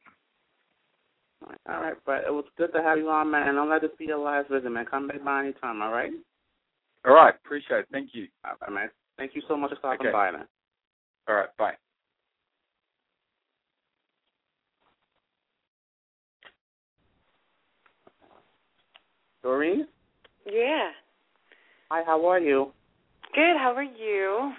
All 1.67 1.81
right, 1.81 1.95
but 2.05 2.23
it 2.25 2.31
was 2.31 2.45
good 2.57 2.71
to 2.73 2.81
have 2.81 2.97
you 2.97 3.09
on, 3.09 3.31
man. 3.31 3.49
And 3.49 3.57
don't 3.57 3.69
let 3.69 3.81
this 3.81 3.91
be 3.99 4.05
your 4.05 4.19
last 4.19 4.49
visit, 4.49 4.69
man. 4.69 4.85
Come 4.89 5.07
back 5.07 5.23
by 5.25 5.41
anytime, 5.41 5.81
all 5.81 5.91
right? 5.91 6.11
All 7.05 7.13
right, 7.13 7.33
appreciate 7.43 7.79
it. 7.79 7.87
Thank 7.91 8.11
you. 8.13 8.27
All 8.45 8.53
right, 8.61 8.71
man. 8.71 8.89
Thank 9.17 9.35
you 9.35 9.41
so 9.47 9.57
much 9.57 9.71
for 9.71 9.75
stopping 9.77 10.07
okay. 10.07 10.13
by, 10.13 10.31
man. 10.31 10.47
All 11.27 11.35
right, 11.35 11.49
bye. 11.57 11.73
Doreen? 19.43 19.87
Yeah. 20.49 20.89
Hi, 21.91 22.01
how 22.05 22.25
are 22.25 22.39
you? 22.39 22.71
Good. 23.35 23.57
How 23.59 23.73
are 23.75 23.83
you? 23.83 24.53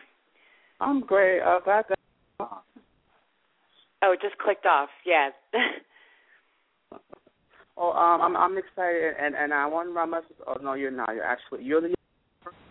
I'm 0.80 1.00
great. 1.00 1.40
Uh, 1.40 1.60
glad 1.64 1.86
to. 1.88 1.94
Oh, 2.40 4.12
it 4.12 4.20
just 4.20 4.36
clicked 4.38 4.66
off. 4.66 4.90
Yeah. 5.04 5.30
Oh, 7.76 7.90
um, 7.90 8.22
I'm 8.22 8.36
I'm 8.36 8.56
excited, 8.56 9.14
and 9.20 9.34
and 9.34 9.52
I 9.52 9.66
want 9.66 9.88
to 9.88 9.92
run 9.92 10.10
my. 10.10 10.20
Oh 10.46 10.54
no, 10.62 10.74
you're 10.74 10.92
not. 10.92 11.08
You're 11.12 11.24
actually 11.24 11.64
you're 11.64 11.80
the 11.80 11.92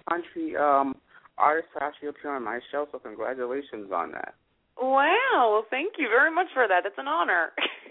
country 0.10 0.56
um 0.56 0.96
artist 1.38 1.68
to 1.78 1.84
actually 1.84 2.08
appear 2.08 2.34
on 2.34 2.46
my 2.46 2.62
show. 2.72 2.88
So 2.90 3.00
congratulations 3.00 3.92
on 3.94 4.14
that. 4.14 4.34
Wow. 4.80 5.50
Well, 5.52 5.66
thank 5.70 5.96
you 5.98 6.08
very 6.08 6.34
much 6.34 6.48
for 6.54 6.70
that. 6.70 6.84
That's 6.86 6.96
an 6.98 7.10
honor. 7.10 7.52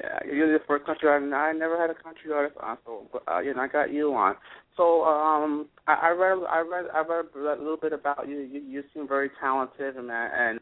yeah, 0.00 0.18
you're 0.32 0.52
the 0.52 0.64
first 0.66 0.86
country 0.86 1.08
artist. 1.08 1.32
I 1.32 1.52
never 1.52 1.78
had 1.78 1.90
a 1.90 1.94
country 1.94 2.32
artist 2.32 2.56
on, 2.60 2.78
so 2.84 3.06
uh, 3.28 3.40
you 3.40 3.54
know 3.54 3.60
I 3.60 3.68
got 3.68 3.92
you 3.92 4.14
on. 4.14 4.34
So 4.76 5.04
um, 5.04 5.68
I, 5.86 6.08
I 6.08 6.10
read 6.10 6.38
I 6.48 6.60
read 6.60 6.86
I 6.94 7.00
read 7.00 7.58
a 7.58 7.62
little 7.62 7.76
bit 7.76 7.92
about 7.92 8.28
you. 8.28 8.38
You, 8.38 8.60
you 8.60 8.82
seem 8.94 9.06
very 9.06 9.30
talented, 9.40 9.96
and 9.96 10.10
and 10.10 10.60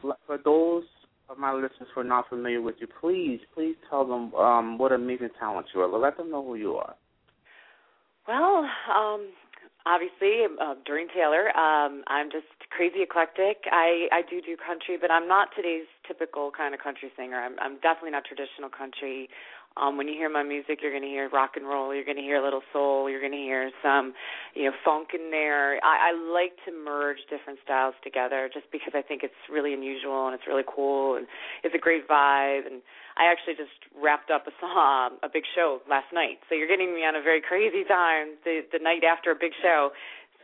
for 0.00 0.38
those 0.44 0.84
of 1.28 1.38
my 1.38 1.52
listeners 1.52 1.88
who 1.94 2.00
are 2.00 2.04
not 2.04 2.28
familiar 2.28 2.60
with 2.60 2.74
you, 2.80 2.88
please, 3.00 3.40
please 3.54 3.76
tell 3.88 4.06
them 4.06 4.34
um, 4.34 4.78
what 4.78 4.92
amazing 4.92 5.28
talent 5.38 5.66
you 5.74 5.80
are. 5.80 5.98
Let 5.98 6.16
them 6.16 6.30
know 6.30 6.44
who 6.44 6.56
you 6.56 6.74
are. 6.74 6.94
Well, 8.26 8.68
um, 8.94 9.28
obviously, 9.86 10.44
uh, 10.46 10.74
Doreen 10.84 11.08
Taylor. 11.14 11.56
Um, 11.56 12.04
I'm 12.06 12.30
just 12.30 12.46
crazy 12.70 13.02
eclectic. 13.02 13.64
I 13.70 14.08
I 14.12 14.22
do 14.28 14.40
do 14.40 14.56
country, 14.56 14.96
but 15.00 15.10
I'm 15.10 15.28
not 15.28 15.48
today's 15.56 15.86
typical 16.06 16.50
kind 16.50 16.74
of 16.74 16.80
country 16.80 17.10
singer. 17.16 17.36
I'm 17.36 17.56
I'm 17.60 17.76
definitely 17.80 18.12
not 18.12 18.24
traditional 18.24 18.70
country. 18.70 19.28
Um, 19.80 19.96
when 19.96 20.08
you 20.08 20.14
hear 20.14 20.28
my 20.28 20.42
music, 20.42 20.80
you're 20.82 20.92
going 20.92 21.02
to 21.02 21.08
hear 21.08 21.28
rock 21.30 21.52
and 21.56 21.64
roll. 21.64 21.94
You're 21.94 22.04
going 22.04 22.20
to 22.20 22.22
hear 22.22 22.36
a 22.36 22.44
little 22.44 22.60
soul. 22.72 23.08
You're 23.08 23.20
going 23.20 23.32
to 23.32 23.38
hear 23.38 23.70
some, 23.82 24.12
you 24.54 24.64
know, 24.64 24.76
funk 24.84 25.08
in 25.14 25.30
there. 25.30 25.80
I, 25.82 26.10
I 26.10 26.32
like 26.32 26.52
to 26.66 26.72
merge 26.72 27.18
different 27.30 27.58
styles 27.64 27.94
together, 28.04 28.50
just 28.52 28.66
because 28.70 28.92
I 28.94 29.00
think 29.00 29.22
it's 29.24 29.40
really 29.50 29.72
unusual 29.72 30.26
and 30.26 30.34
it's 30.34 30.44
really 30.46 30.68
cool 30.68 31.16
and 31.16 31.26
it's 31.64 31.74
a 31.74 31.78
great 31.78 32.06
vibe. 32.06 32.66
And 32.68 32.82
I 33.16 33.32
actually 33.32 33.54
just 33.56 33.72
wrapped 33.96 34.30
up 34.30 34.46
a 34.46 34.52
song, 34.60 35.16
a 35.22 35.28
big 35.32 35.44
show 35.54 35.80
last 35.88 36.12
night. 36.12 36.44
So 36.48 36.54
you're 36.54 36.68
getting 36.68 36.94
me 36.94 37.00
on 37.08 37.16
a 37.16 37.22
very 37.22 37.40
crazy 37.40 37.84
time, 37.88 38.36
the 38.44 38.60
the 38.72 38.78
night 38.78 39.02
after 39.02 39.30
a 39.30 39.38
big 39.38 39.52
show. 39.62 39.90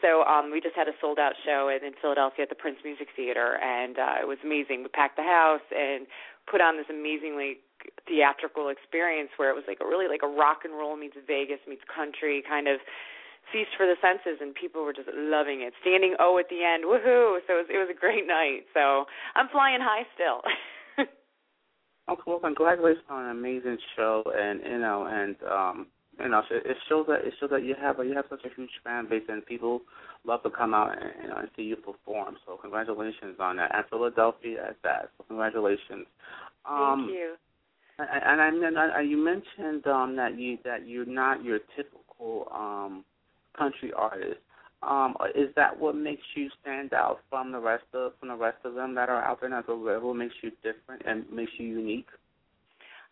So 0.01 0.25
um, 0.25 0.53
we 0.53 0.61
just 0.61 0.77
had 0.77 0.89
a 0.89 0.97
sold 1.01 1.19
out 1.19 1.33
show 1.45 1.69
in, 1.69 1.85
in 1.85 1.93
Philadelphia 2.01 2.45
at 2.45 2.49
the 2.49 2.55
Prince 2.57 2.79
Music 2.85 3.09
Theater, 3.17 3.57
and 3.61 3.99
uh, 3.99 4.21
it 4.21 4.29
was 4.29 4.37
amazing. 4.45 4.83
We 4.83 4.89
packed 4.89 5.17
the 5.17 5.25
house 5.25 5.65
and 5.73 6.07
put 6.51 6.61
on 6.61 6.77
this 6.77 6.87
amazingly 6.91 7.65
theatrical 8.07 8.69
experience 8.69 9.31
where 9.37 9.51
it 9.51 9.57
was 9.57 9.65
like 9.67 9.79
a 9.81 9.87
really 9.87 10.09
like 10.09 10.23
a 10.23 10.29
rock 10.29 10.65
and 10.65 10.75
roll 10.75 10.97
meets 10.97 11.17
Vegas 11.27 11.61
meets 11.69 11.83
country 11.87 12.43
kind 12.47 12.69
of 12.69 12.81
feast 13.53 13.71
for 13.77 13.87
the 13.87 13.95
senses 14.03 14.39
and 14.41 14.55
people 14.55 14.83
were 14.83 14.93
just 14.93 15.09
loving 15.15 15.63
it 15.63 15.73
standing 15.81 16.17
o 16.19 16.39
at 16.39 16.49
the 16.51 16.65
end 16.67 16.83
woohoo 16.83 17.39
so 17.47 17.55
it 17.55 17.63
was, 17.63 17.71
it 17.71 17.79
was 17.79 17.87
a 17.91 17.95
great 17.95 18.27
night 18.27 18.67
so 18.75 19.07
i'm 19.37 19.47
flying 19.49 19.79
high 19.79 20.03
still 20.19 20.43
oh 22.09 22.19
well 22.27 22.41
congratulations 22.41 23.07
on 23.09 23.27
an 23.27 23.31
amazing 23.31 23.79
show 23.95 24.25
and 24.35 24.61
you 24.67 24.79
know 24.79 25.07
and 25.07 25.37
um 25.47 25.87
you 26.19 26.29
know, 26.31 26.43
it 26.51 26.77
shows 26.89 27.07
that 27.09 27.27
it 27.27 27.35
shows 27.39 27.51
that 27.51 27.65
you 27.65 27.75
have 27.81 27.97
you 27.99 28.15
have 28.15 28.25
such 28.31 28.45
a 28.45 28.55
huge 28.55 28.71
fan 28.83 29.07
base 29.09 29.25
and 29.29 29.45
people 29.45 29.83
love 30.25 30.43
to 30.45 30.51
come 30.51 30.73
out 30.73 30.93
and 30.93 31.11
you 31.23 31.29
know 31.29 31.37
and 31.37 31.49
see 31.57 31.63
you 31.63 31.77
perform. 31.77 32.37
So 32.47 32.57
congratulations 32.57 33.37
on 33.39 33.57
that. 33.57 33.75
And 33.75 33.85
Philadelphia 33.91 34.69
at 34.69 34.77
that. 34.83 35.11
So 35.19 35.25
congratulations. 35.29 36.07
Um, 36.65 37.05
Thank 37.07 37.19
you. 37.19 37.35
And, 37.99 38.41
and 38.41 38.63
and 38.63 38.79
I, 38.79 39.01
you 39.01 39.17
mentioned 39.17 39.87
um, 39.87 40.17
that 40.17 40.39
you 40.39 40.59
that 40.65 40.87
you're 40.87 41.07
not 41.07 41.43
your 41.43 41.61
typical 41.75 42.49
um, 42.53 43.05
country 43.57 43.93
artist. 43.97 44.41
Um, 44.83 45.17
is 45.35 45.49
that 45.57 45.79
what 45.79 45.97
makes 45.97 46.23
you 46.35 46.51
stand 46.61 46.93
out 46.93 47.21
from 47.31 47.53
the 47.53 47.59
rest 47.59 47.85
of 47.95 48.13
from 48.21 48.29
the 48.29 48.37
rest 48.37 48.59
of 48.65 48.75
them 48.75 48.95
that 48.97 49.09
are 49.09 49.25
out 49.25 49.41
there? 49.41 49.51
That's 49.51 49.67
what 49.69 50.15
makes 50.15 50.35
you 50.43 50.51
different 50.63 51.03
and 51.07 51.25
makes 51.33 51.53
you 51.59 51.67
unique. 51.67 52.09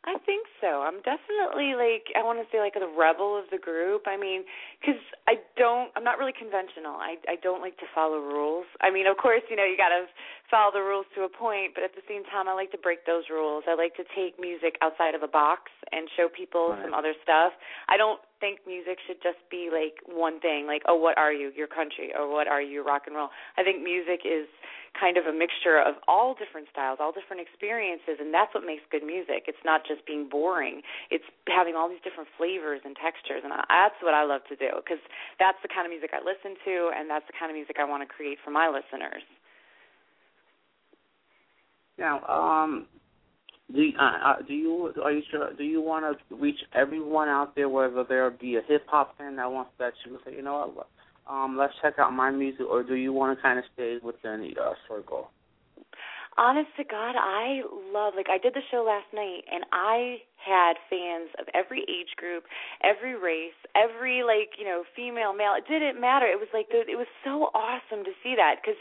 I 0.04 0.20
think 0.20 0.44
so. 0.60 0.84
I'm 0.84 1.00
definitely 1.00 1.72
like 1.80 2.12
I 2.12 2.20
want 2.20 2.36
to 2.36 2.44
say 2.52 2.60
like 2.60 2.76
the 2.76 2.92
rebel 2.92 3.40
of 3.40 3.48
the 3.48 3.56
group. 3.56 4.04
I 4.04 4.20
mean, 4.20 4.44
because 4.76 5.00
I 5.24 5.40
don't, 5.56 5.88
I'm 5.96 6.04
not 6.04 6.20
really 6.20 6.36
conventional. 6.36 7.00
I 7.00 7.16
I 7.24 7.40
don't 7.40 7.64
like 7.64 7.80
to 7.80 7.88
follow 7.96 8.20
rules. 8.20 8.68
I 8.84 8.92
mean, 8.92 9.08
of 9.08 9.16
course, 9.16 9.40
you 9.48 9.56
know, 9.56 9.64
you 9.64 9.80
got 9.80 9.96
to 9.96 10.04
follow 10.50 10.72
the 10.72 10.84
rules 10.84 11.06
to 11.16 11.24
a 11.24 11.32
point, 11.32 11.72
but 11.74 11.84
at 11.84 11.94
the 11.96 12.04
same 12.08 12.24
time, 12.28 12.48
I 12.48 12.54
like 12.54 12.70
to 12.72 12.80
break 12.80 13.06
those 13.06 13.28
rules. 13.30 13.64
I 13.68 13.74
like 13.74 13.96
to 13.96 14.04
take 14.14 14.38
music 14.38 14.76
outside 14.82 15.14
of 15.14 15.22
a 15.22 15.30
box 15.30 15.72
and 15.92 16.08
show 16.16 16.28
people 16.28 16.70
right. 16.70 16.84
some 16.84 16.94
other 16.94 17.14
stuff. 17.22 17.52
I 17.88 17.96
don't 17.96 18.20
think 18.40 18.60
music 18.66 18.98
should 19.06 19.22
just 19.24 19.40
be 19.50 19.72
like 19.72 20.04
one 20.04 20.40
thing, 20.40 20.66
like 20.66 20.82
oh, 20.86 20.96
what 20.96 21.16
are 21.16 21.32
you, 21.32 21.52
your 21.56 21.68
country, 21.68 22.12
or 22.12 22.28
what 22.28 22.46
are 22.46 22.60
you, 22.60 22.84
rock 22.84 23.08
and 23.08 23.16
roll. 23.16 23.32
I 23.56 23.64
think 23.64 23.82
music 23.82 24.22
is 24.28 24.46
kind 24.94 25.18
of 25.18 25.26
a 25.26 25.34
mixture 25.34 25.82
of 25.82 25.98
all 26.06 26.38
different 26.38 26.70
styles, 26.70 27.02
all 27.02 27.10
different 27.10 27.42
experiences, 27.42 28.22
and 28.22 28.30
that's 28.30 28.54
what 28.54 28.62
makes 28.62 28.86
good 28.94 29.02
music. 29.02 29.50
It's 29.50 29.64
not 29.66 29.82
just 29.82 30.06
being 30.06 30.30
boring. 30.30 30.86
It's 31.10 31.26
having 31.50 31.74
all 31.74 31.90
these 31.90 32.02
different 32.06 32.30
flavors 32.38 32.78
and 32.86 32.94
textures, 32.94 33.42
and 33.42 33.50
that's 33.50 33.98
what 33.98 34.14
I 34.14 34.22
love 34.22 34.46
to 34.52 34.56
do 34.56 34.70
because 34.78 35.02
that's 35.42 35.58
the 35.66 35.70
kind 35.72 35.82
of 35.82 35.90
music 35.90 36.14
I 36.14 36.22
listen 36.22 36.54
to, 36.62 36.94
and 36.94 37.10
that's 37.10 37.26
the 37.26 37.34
kind 37.34 37.50
of 37.50 37.58
music 37.58 37.82
I 37.82 37.86
want 37.88 38.06
to 38.06 38.08
create 38.08 38.38
for 38.44 38.54
my 38.54 38.70
listeners. 38.70 39.26
Now, 41.98 42.22
um, 42.24 42.86
do 43.72 43.80
you, 43.80 43.92
uh, 43.98 44.28
uh, 44.28 44.42
do 44.46 44.52
you 44.52 44.92
are 45.02 45.12
you 45.12 45.22
sure 45.30 45.52
do 45.54 45.64
you 45.64 45.80
want 45.80 46.18
to 46.18 46.36
reach 46.36 46.58
everyone 46.74 47.28
out 47.28 47.54
there, 47.54 47.68
whether 47.68 48.04
there 48.04 48.30
be 48.30 48.56
a 48.56 48.62
hip 48.66 48.84
hop 48.88 49.16
fan 49.16 49.36
that 49.36 49.50
wants 49.50 49.70
that 49.78 49.94
you 50.04 50.18
say, 50.24 50.36
you 50.36 50.42
know 50.42 50.70
what, 50.74 50.88
um, 51.32 51.56
let's 51.58 51.72
check 51.80 51.94
out 51.98 52.12
my 52.12 52.30
music, 52.30 52.66
or 52.68 52.82
do 52.82 52.94
you 52.94 53.12
want 53.12 53.36
to 53.36 53.42
kind 53.42 53.58
of 53.58 53.64
stay 53.72 53.96
within 54.02 54.40
the 54.40 54.60
uh, 54.60 54.74
circle? 54.88 55.30
Honest 56.36 56.68
to 56.76 56.84
God, 56.84 57.14
I 57.14 57.62
love 57.94 58.14
like 58.16 58.26
I 58.28 58.38
did 58.38 58.54
the 58.54 58.66
show 58.70 58.82
last 58.82 59.06
night, 59.14 59.46
and 59.46 59.64
I 59.72 60.18
had 60.34 60.74
fans 60.90 61.30
of 61.38 61.46
every 61.54 61.86
age 61.86 62.12
group, 62.16 62.44
every 62.82 63.14
race, 63.14 63.56
every 63.78 64.26
like 64.26 64.58
you 64.58 64.66
know 64.66 64.82
female, 64.96 65.32
male. 65.32 65.54
It 65.56 65.70
didn't 65.70 66.00
matter. 66.00 66.26
It 66.26 66.42
was 66.42 66.50
like 66.52 66.66
it 66.74 66.98
was 66.98 67.06
so 67.22 67.54
awesome 67.54 68.04
to 68.04 68.10
see 68.20 68.34
that 68.36 68.58
because 68.60 68.76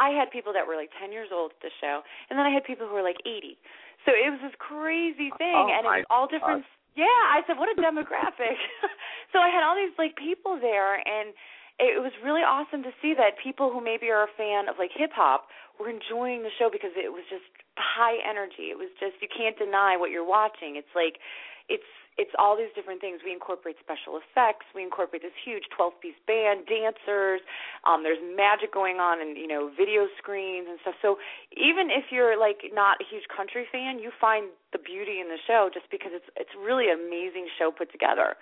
I 0.00 0.16
had 0.16 0.32
people 0.32 0.56
that 0.56 0.64
were 0.64 0.80
like 0.80 0.88
ten 0.96 1.12
years 1.12 1.28
old 1.28 1.52
at 1.52 1.60
the 1.60 1.72
show, 1.76 2.00
and 2.32 2.40
then 2.40 2.48
I 2.48 2.50
had 2.50 2.64
people 2.64 2.88
who 2.88 2.96
were 2.96 3.04
like 3.04 3.20
eighty. 3.28 3.60
So 4.08 4.16
it 4.16 4.32
was 4.32 4.40
this 4.40 4.56
crazy 4.56 5.28
thing, 5.36 5.60
oh, 5.60 5.68
and 5.68 5.84
it 5.84 6.08
was 6.08 6.08
all 6.08 6.24
different. 6.24 6.64
God. 6.64 7.04
Yeah, 7.06 7.20
I 7.30 7.44
said, 7.46 7.54
what 7.60 7.70
a 7.70 7.76
demographic. 7.78 8.58
so 9.32 9.38
I 9.38 9.52
had 9.52 9.62
all 9.62 9.76
these 9.76 9.94
like 10.00 10.16
people 10.16 10.58
there, 10.58 10.98
and 10.98 11.36
it 11.78 12.00
was 12.00 12.12
really 12.24 12.40
awesome 12.44 12.82
to 12.82 12.92
see 13.00 13.12
that 13.16 13.40
people 13.40 13.72
who 13.72 13.80
maybe 13.80 14.08
are 14.08 14.24
a 14.24 14.32
fan 14.36 14.68
of 14.68 14.80
like 14.80 14.90
hip 14.92 15.12
hop 15.12 15.48
were 15.78 15.88
enjoying 15.88 16.42
the 16.44 16.52
show 16.60 16.68
because 16.72 16.92
it 16.96 17.12
was 17.12 17.24
just 17.28 17.46
high 17.76 18.20
energy. 18.24 18.72
It 18.72 18.76
was 18.80 18.92
just 19.00 19.20
you 19.20 19.28
can't 19.28 19.56
deny 19.56 19.96
what 19.96 20.12
you're 20.12 20.26
watching. 20.26 20.76
It's 20.76 20.92
like 20.96 21.20
it's 21.70 21.86
it's 22.18 22.34
all 22.36 22.58
these 22.58 22.68
different 22.74 23.00
things. 23.00 23.22
We 23.24 23.32
incorporate 23.32 23.76
special 23.80 24.20
effects. 24.20 24.66
We 24.74 24.82
incorporate 24.82 25.22
this 25.22 25.32
huge 25.40 25.64
12-piece 25.72 26.20
band, 26.26 26.66
dancers. 26.68 27.40
Um, 27.88 28.02
there's 28.02 28.20
magic 28.20 28.74
going 28.74 29.00
on, 29.00 29.22
and 29.22 29.38
you 29.38 29.46
know, 29.46 29.70
video 29.72 30.04
screens 30.18 30.66
and 30.68 30.76
stuff. 30.82 30.98
So 31.00 31.16
even 31.56 31.88
if 31.88 32.12
you're 32.12 32.36
like 32.36 32.60
not 32.74 33.00
a 33.00 33.06
huge 33.08 33.24
country 33.30 33.64
fan, 33.72 34.02
you 34.02 34.10
find 34.20 34.52
the 34.74 34.82
beauty 34.82 35.22
in 35.22 35.32
the 35.32 35.40
show 35.46 35.70
just 35.72 35.88
because 35.88 36.12
it's 36.12 36.28
it's 36.36 36.52
really 36.58 36.90
an 36.90 37.00
amazing 37.00 37.48
show 37.56 37.70
put 37.72 37.90
together. 37.94 38.36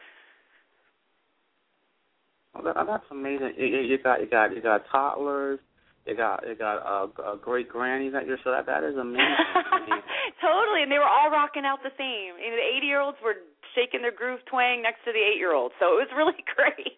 Oh, 2.56 2.64
that's 2.64 3.06
amazing. 3.12 3.54
You, 3.56 3.66
you 3.66 3.98
got 4.02 4.20
you 4.20 4.26
got 4.26 4.56
you 4.56 4.62
got 4.62 4.88
toddlers. 4.90 5.60
You 6.08 6.16
got 6.16 6.40
you 6.48 6.56
got 6.56 6.80
uh, 6.80 7.12
uh, 7.20 7.36
great 7.36 7.68
grannies 7.68 8.16
at 8.16 8.24
your 8.24 8.40
so 8.42 8.50
That 8.50 8.64
that 8.64 8.80
is 8.80 8.96
amazing. 8.96 9.44
totally, 10.40 10.80
and 10.80 10.88
they 10.90 10.96
were 10.96 11.04
all 11.04 11.28
rocking 11.28 11.68
out 11.68 11.84
the 11.84 11.92
same. 12.00 12.40
You 12.40 12.48
know, 12.48 12.56
the 12.56 12.64
eighty 12.64 12.88
year 12.88 13.04
olds 13.04 13.20
were 13.20 13.44
shaking 13.76 14.00
their 14.00 14.16
groove 14.16 14.40
twang 14.48 14.80
next 14.80 15.04
to 15.04 15.12
the 15.12 15.20
eight 15.20 15.36
year 15.36 15.52
olds, 15.52 15.76
so 15.76 16.00
it 16.00 16.08
was 16.08 16.12
really 16.16 16.40
great. 16.56 16.96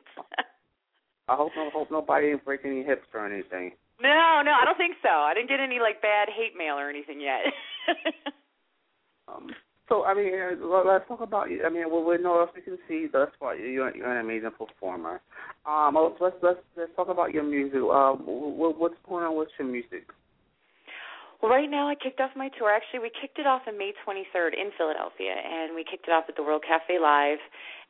I 1.27 1.35
hope 1.35 1.51
no 1.59 1.71
hope 1.75 1.91
nobody 1.91 2.31
didn't 2.31 2.45
break 2.45 2.61
any 2.65 2.85
hips 2.87 3.11
or 3.13 3.27
anything. 3.27 3.75
No, 4.01 4.47
no, 4.47 4.55
I 4.55 4.63
don't 4.65 4.79
think 4.79 4.95
so. 5.03 5.11
I 5.11 5.35
didn't 5.35 5.51
get 5.51 5.59
any 5.59 5.83
like 5.83 6.01
bad 6.01 6.31
hate 6.31 6.55
mail 6.57 6.79
or 6.79 6.89
anything 6.89 7.21
yet. 7.21 7.51
um, 9.29 9.51
so 9.91 10.05
I 10.05 10.15
mean, 10.15 10.33
uh, 10.33 10.83
let's 10.87 11.07
talk 11.09 11.21
about 11.21 11.51
you. 11.51 11.65
I 11.67 11.69
mean, 11.69 11.91
well, 11.91 12.05
we 12.05 12.17
know 12.19 12.41
if 12.43 12.55
we 12.55 12.63
can 12.63 12.79
see 12.89 13.09
thus 13.13 13.29
far, 13.39 13.57
you're, 13.57 13.95
you're 13.95 14.11
an 14.11 14.25
amazing 14.25 14.51
performer. 14.57 15.21
Um, 15.67 15.99
let's 16.21 16.37
let's 16.41 16.61
let's 16.77 16.95
talk 16.95 17.09
about 17.09 17.35
your 17.35 17.43
music. 17.43 17.81
Uh, 17.83 18.15
what's 18.15 18.95
going 19.09 19.25
on 19.25 19.37
with 19.37 19.49
your 19.59 19.69
music? 19.69 20.07
Well, 21.43 21.51
right 21.51 21.71
now 21.71 21.89
I 21.89 21.95
kicked 21.97 22.21
off 22.21 22.31
my 22.37 22.51
tour. 22.59 22.71
Actually, 22.71 23.01
we 23.01 23.11
kicked 23.11 23.39
it 23.39 23.47
off 23.47 23.63
on 23.67 23.79
May 23.79 23.93
23rd 24.07 24.53
in 24.61 24.71
Philadelphia, 24.77 25.33
and 25.33 25.75
we 25.75 25.85
kicked 25.85 26.07
it 26.07 26.13
off 26.13 26.25
at 26.29 26.37
the 26.37 26.43
World 26.43 26.63
Cafe 26.69 27.01
Live, 27.01 27.41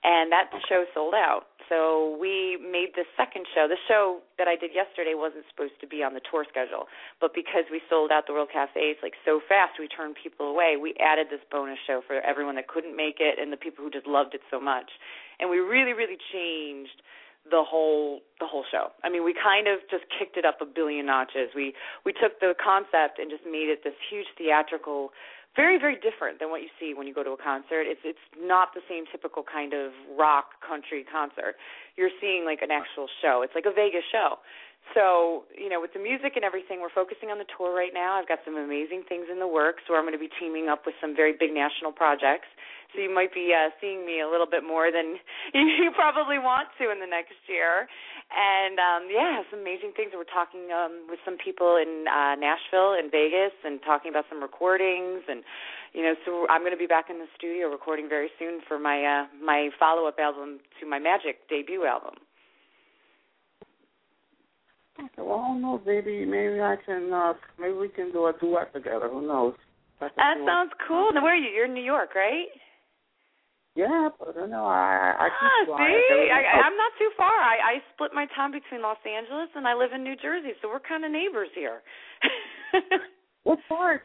and 0.05 0.33
that 0.33 0.51
show 0.69 0.85
sold 0.95 1.15
out. 1.15 1.47
So 1.69 2.19
we 2.19 2.59
made 2.59 2.99
the 2.99 3.07
second 3.17 3.47
show. 3.55 3.71
The 3.71 3.79
show 3.87 4.27
that 4.39 4.49
I 4.49 4.57
did 4.59 4.75
yesterday 4.75 5.15
wasn't 5.15 5.47
supposed 5.47 5.79
to 5.81 5.87
be 5.87 6.03
on 6.03 6.15
the 6.19 6.21
tour 6.27 6.45
schedule, 6.51 6.91
but 7.21 7.31
because 7.31 7.71
we 7.71 7.81
sold 7.89 8.11
out 8.11 8.27
the 8.27 8.35
World 8.35 8.51
Cafes 8.51 8.99
like 9.07 9.15
so 9.25 9.39
fast, 9.47 9.79
we 9.79 9.87
turned 9.87 10.17
people 10.19 10.51
away. 10.51 10.75
We 10.75 10.99
added 10.99 11.29
this 11.31 11.45
bonus 11.47 11.79
show 11.87 12.03
for 12.03 12.19
everyone 12.27 12.57
that 12.57 12.67
couldn't 12.67 12.97
make 12.97 13.23
it 13.23 13.39
and 13.39 13.53
the 13.53 13.61
people 13.61 13.85
who 13.85 13.91
just 13.91 14.07
loved 14.07 14.35
it 14.35 14.43
so 14.51 14.59
much, 14.59 14.91
and 15.39 15.49
we 15.49 15.63
really, 15.63 15.95
really 15.95 16.19
changed 16.35 17.07
the 17.49 17.65
whole 17.65 18.21
the 18.39 18.47
whole 18.47 18.65
show. 18.71 18.93
I 19.03 19.09
mean, 19.09 19.25
we 19.25 19.33
kind 19.33 19.67
of 19.67 19.81
just 19.91 20.05
kicked 20.13 20.37
it 20.37 20.45
up 20.45 20.61
a 20.61 20.67
billion 20.67 21.07
notches. 21.07 21.55
We 21.55 21.73
we 22.05 22.13
took 22.13 22.41
the 22.41 22.53
concept 22.59 23.19
and 23.19 23.31
just 23.31 23.45
made 23.47 23.73
it 23.73 23.81
this 23.85 23.97
huge 24.11 24.27
theatrical 24.37 25.13
very 25.57 25.79
very 25.79 25.97
different 25.97 26.39
than 26.39 26.51
what 26.51 26.63
you 26.63 26.71
see 26.79 26.95
when 26.95 27.07
you 27.07 27.15
go 27.15 27.23
to 27.23 27.33
a 27.33 27.41
concert. 27.41 27.87
It's 27.87 28.01
it's 28.05 28.23
not 28.39 28.75
the 28.75 28.81
same 28.89 29.05
typical 29.11 29.43
kind 29.43 29.73
of 29.75 29.93
rock 30.17 30.63
country 30.67 31.05
concert. 31.05 31.57
You're 31.97 32.15
seeing 32.21 32.45
like 32.45 32.63
an 32.63 32.71
actual 32.71 33.07
show. 33.23 33.43
It's 33.43 33.55
like 33.55 33.67
a 33.67 33.75
vegas 33.75 34.07
show. 34.11 34.39
So 34.95 35.45
you 35.57 35.69
know 35.69 35.81
with 35.81 35.93
the 35.93 36.03
music 36.03 36.35
and 36.37 36.45
everything 36.45 36.81
we're 36.81 36.95
focusing 36.95 37.31
on 37.31 37.39
the 37.39 37.49
tour 37.57 37.75
right 37.75 37.93
now. 37.93 38.15
I've 38.19 38.29
got 38.29 38.41
some 38.45 38.57
amazing 38.57 39.05
things 39.09 39.27
in 39.31 39.39
the 39.39 39.51
works 39.51 39.83
where 39.89 39.99
i'm 39.99 40.07
going 40.07 40.17
to 40.17 40.23
be 40.23 40.31
teaming 40.39 40.69
up 40.69 40.87
with 40.87 40.95
some 41.01 41.15
very 41.15 41.35
big 41.35 41.53
national 41.53 41.93
projects 41.93 42.49
so 42.93 43.01
you 43.01 43.13
might 43.13 43.33
be 43.33 43.53
uh, 43.55 43.71
seeing 43.81 44.07
me 44.07 44.21
a 44.21 44.29
little 44.29 44.47
bit 44.47 44.63
more 44.63 44.91
than 44.91 45.17
you 45.55 45.91
probably 45.95 46.39
want 46.39 46.69
to 46.79 46.91
in 46.91 47.01
the 47.01 47.07
next 47.07 47.39
year. 47.49 47.87
And 48.31 48.79
um, 48.79 49.03
yeah, 49.11 49.43
some 49.51 49.61
amazing 49.61 49.93
things. 49.97 50.13
We're 50.15 50.29
talking 50.31 50.71
um, 50.71 51.11
with 51.11 51.19
some 51.25 51.35
people 51.39 51.77
in 51.83 52.07
uh, 52.07 52.39
Nashville 52.39 52.95
and 52.95 53.11
Vegas, 53.11 53.55
and 53.67 53.83
talking 53.83 54.11
about 54.11 54.27
some 54.31 54.39
recordings. 54.39 55.27
And 55.27 55.43
you 55.93 56.03
know, 56.03 56.15
so 56.25 56.47
I'm 56.47 56.63
going 56.63 56.77
to 56.77 56.79
be 56.79 56.87
back 56.87 57.11
in 57.11 57.19
the 57.19 57.27
studio 57.35 57.67
recording 57.67 58.09
very 58.09 58.31
soon 58.39 58.63
for 58.69 58.79
my 58.79 59.03
uh, 59.03 59.27
my 59.43 59.71
follow 59.79 60.07
up 60.07 60.19
album 60.23 60.61
to 60.79 60.87
my 60.87 60.99
Magic 60.99 61.43
debut 61.51 61.87
album. 61.87 62.15
Okay, 64.99 65.23
well, 65.23 65.41
I 65.41 65.49
don't 65.49 65.63
know, 65.63 65.81
baby. 65.85 66.25
Maybe 66.25 66.61
I 66.61 66.77
can. 66.85 67.13
uh 67.13 67.35
Maybe 67.59 67.75
we 67.75 67.89
can 67.89 68.13
do 68.13 68.27
a 68.27 68.33
duet 68.39 68.73
together. 68.73 69.09
Who 69.09 69.27
knows? 69.27 69.55
That 70.01 70.37
sounds 70.47 70.73
cool. 70.89 71.11
Now, 71.13 71.23
where 71.23 71.35
are 71.35 71.37
you? 71.37 71.51
You're 71.51 71.67
in 71.67 71.75
New 71.75 71.85
York, 71.85 72.15
right? 72.15 72.49
Yeah, 73.79 74.11
but 74.19 74.29
I 74.29 74.33
don't 74.35 74.51
know 74.51 74.67
I 74.67 75.15
I 75.15 75.29
keep 75.31 75.71
ah, 75.71 75.79
see, 75.79 76.27
I, 76.27 76.67
I'm 76.67 76.75
not 76.75 76.93
too 76.99 77.11
far. 77.17 77.31
I 77.31 77.79
I 77.79 77.85
split 77.95 78.11
my 78.13 78.27
time 78.35 78.51
between 78.51 78.83
Los 78.83 78.99
Angeles 79.07 79.49
and 79.55 79.67
I 79.67 79.75
live 79.75 79.95
in 79.95 80.03
New 80.03 80.17
Jersey, 80.19 80.59
so 80.61 80.69
we're 80.69 80.83
kind 80.83 81.05
of 81.05 81.11
neighbors 81.15 81.49
here. 81.55 81.83
what 83.45 83.61
part? 83.69 84.03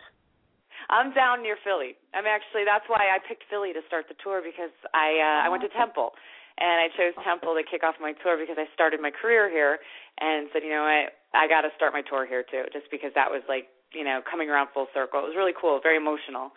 I'm 0.89 1.13
down 1.17 1.41
near 1.41 1.57
Philly. 1.65 1.97
I'm 2.13 2.29
actually 2.29 2.61
that's 2.61 2.85
why 2.85 3.09
I 3.09 3.17
picked 3.25 3.49
Philly 3.49 3.73
to 3.73 3.81
start 3.89 4.05
the 4.05 4.15
tour 4.21 4.45
because 4.45 4.73
I 4.93 5.17
uh 5.17 5.45
I 5.45 5.49
went 5.49 5.65
to 5.65 5.73
Temple 5.73 6.13
and 6.57 6.79
I 6.79 6.87
chose 6.95 7.11
Temple 7.23 7.55
to 7.55 7.63
kick 7.67 7.83
off 7.83 7.95
my 7.99 8.13
tour 8.23 8.39
because 8.39 8.55
I 8.55 8.69
started 8.71 9.03
my 9.03 9.11
career 9.11 9.51
here, 9.51 9.79
and 10.19 10.47
said, 10.53 10.63
you 10.63 10.71
know 10.71 10.87
what, 10.87 11.11
I 11.35 11.47
got 11.51 11.67
to 11.67 11.71
start 11.75 11.91
my 11.91 12.01
tour 12.01 12.23
here 12.23 12.43
too, 12.47 12.63
just 12.71 12.87
because 12.91 13.11
that 13.15 13.27
was 13.27 13.43
like, 13.51 13.67
you 13.91 14.03
know, 14.03 14.23
coming 14.23 14.47
around 14.47 14.71
full 14.73 14.87
circle. 14.95 15.19
It 15.19 15.27
was 15.27 15.35
really 15.35 15.55
cool, 15.55 15.79
very 15.83 15.97
emotional. 15.97 16.55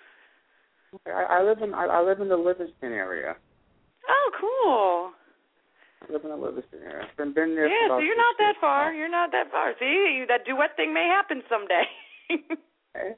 I, 1.07 1.40
I 1.40 1.42
live 1.42 1.62
in 1.62 1.74
I, 1.74 1.87
I 1.87 2.01
live 2.01 2.20
in 2.20 2.29
the 2.29 2.37
Livingston 2.37 2.92
area. 2.92 3.37
Oh, 4.09 4.31
cool. 4.40 5.12
I 6.09 6.12
live 6.12 6.24
in 6.24 6.31
the 6.31 6.37
Livingston 6.37 6.81
area. 6.83 7.07
I've 7.11 7.16
been, 7.16 7.35
been 7.35 7.55
there. 7.55 7.68
Yeah, 7.68 7.88
so 7.88 7.98
you're 7.98 8.16
not 8.16 8.37
that 8.38 8.55
far. 8.61 8.92
now. 8.92 8.98
You're 8.98 9.11
not 9.11 9.33
that 9.33 9.51
far. 9.51 9.72
See, 9.79 10.16
you, 10.18 10.27
that 10.29 10.44
duet 10.46 10.77
thing 10.77 10.94
may 10.94 11.05
happen 11.05 11.42
someday. 11.48 11.85
Hey, 12.94 13.12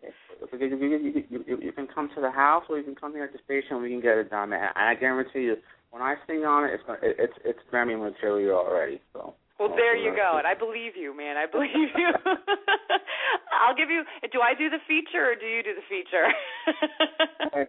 you, 0.60 0.66
you, 0.66 0.76
you, 0.76 1.24
you, 1.30 1.44
you, 1.46 1.58
you 1.62 1.72
can 1.72 1.86
come 1.86 2.10
to 2.16 2.20
the 2.20 2.30
house, 2.30 2.64
or 2.68 2.76
you 2.76 2.82
can 2.82 2.96
come 2.96 3.12
here 3.12 3.22
at 3.22 3.32
the 3.32 3.38
station. 3.44 3.80
We 3.80 3.88
can 3.88 4.00
get 4.00 4.18
it 4.18 4.28
done. 4.28 4.52
And 4.52 4.68
I 4.74 4.94
guarantee 4.96 5.42
you, 5.42 5.56
when 5.90 6.02
I 6.02 6.16
sing 6.26 6.44
on 6.44 6.64
it, 6.64 6.74
it's 6.74 6.82
gonna, 6.86 6.98
it, 7.02 7.16
it's 7.18 7.32
it's 7.44 7.58
Grammy 7.72 7.98
material 7.98 8.58
already. 8.58 9.00
So. 9.12 9.34
Well, 9.60 9.76
there 9.76 9.94
you 9.94 10.16
go, 10.16 10.38
and 10.38 10.46
I 10.46 10.54
believe 10.54 10.96
you, 10.96 11.14
man. 11.14 11.36
I 11.36 11.44
believe 11.44 11.92
you. 11.94 12.08
I'll 13.52 13.76
give 13.76 13.90
you. 13.90 14.04
Do 14.32 14.40
I 14.40 14.54
do 14.56 14.70
the 14.70 14.80
feature 14.88 15.32
or 15.32 15.34
do 15.36 15.44
you 15.44 15.62
do 15.62 15.74
the 15.74 15.84
feature? 15.86 17.68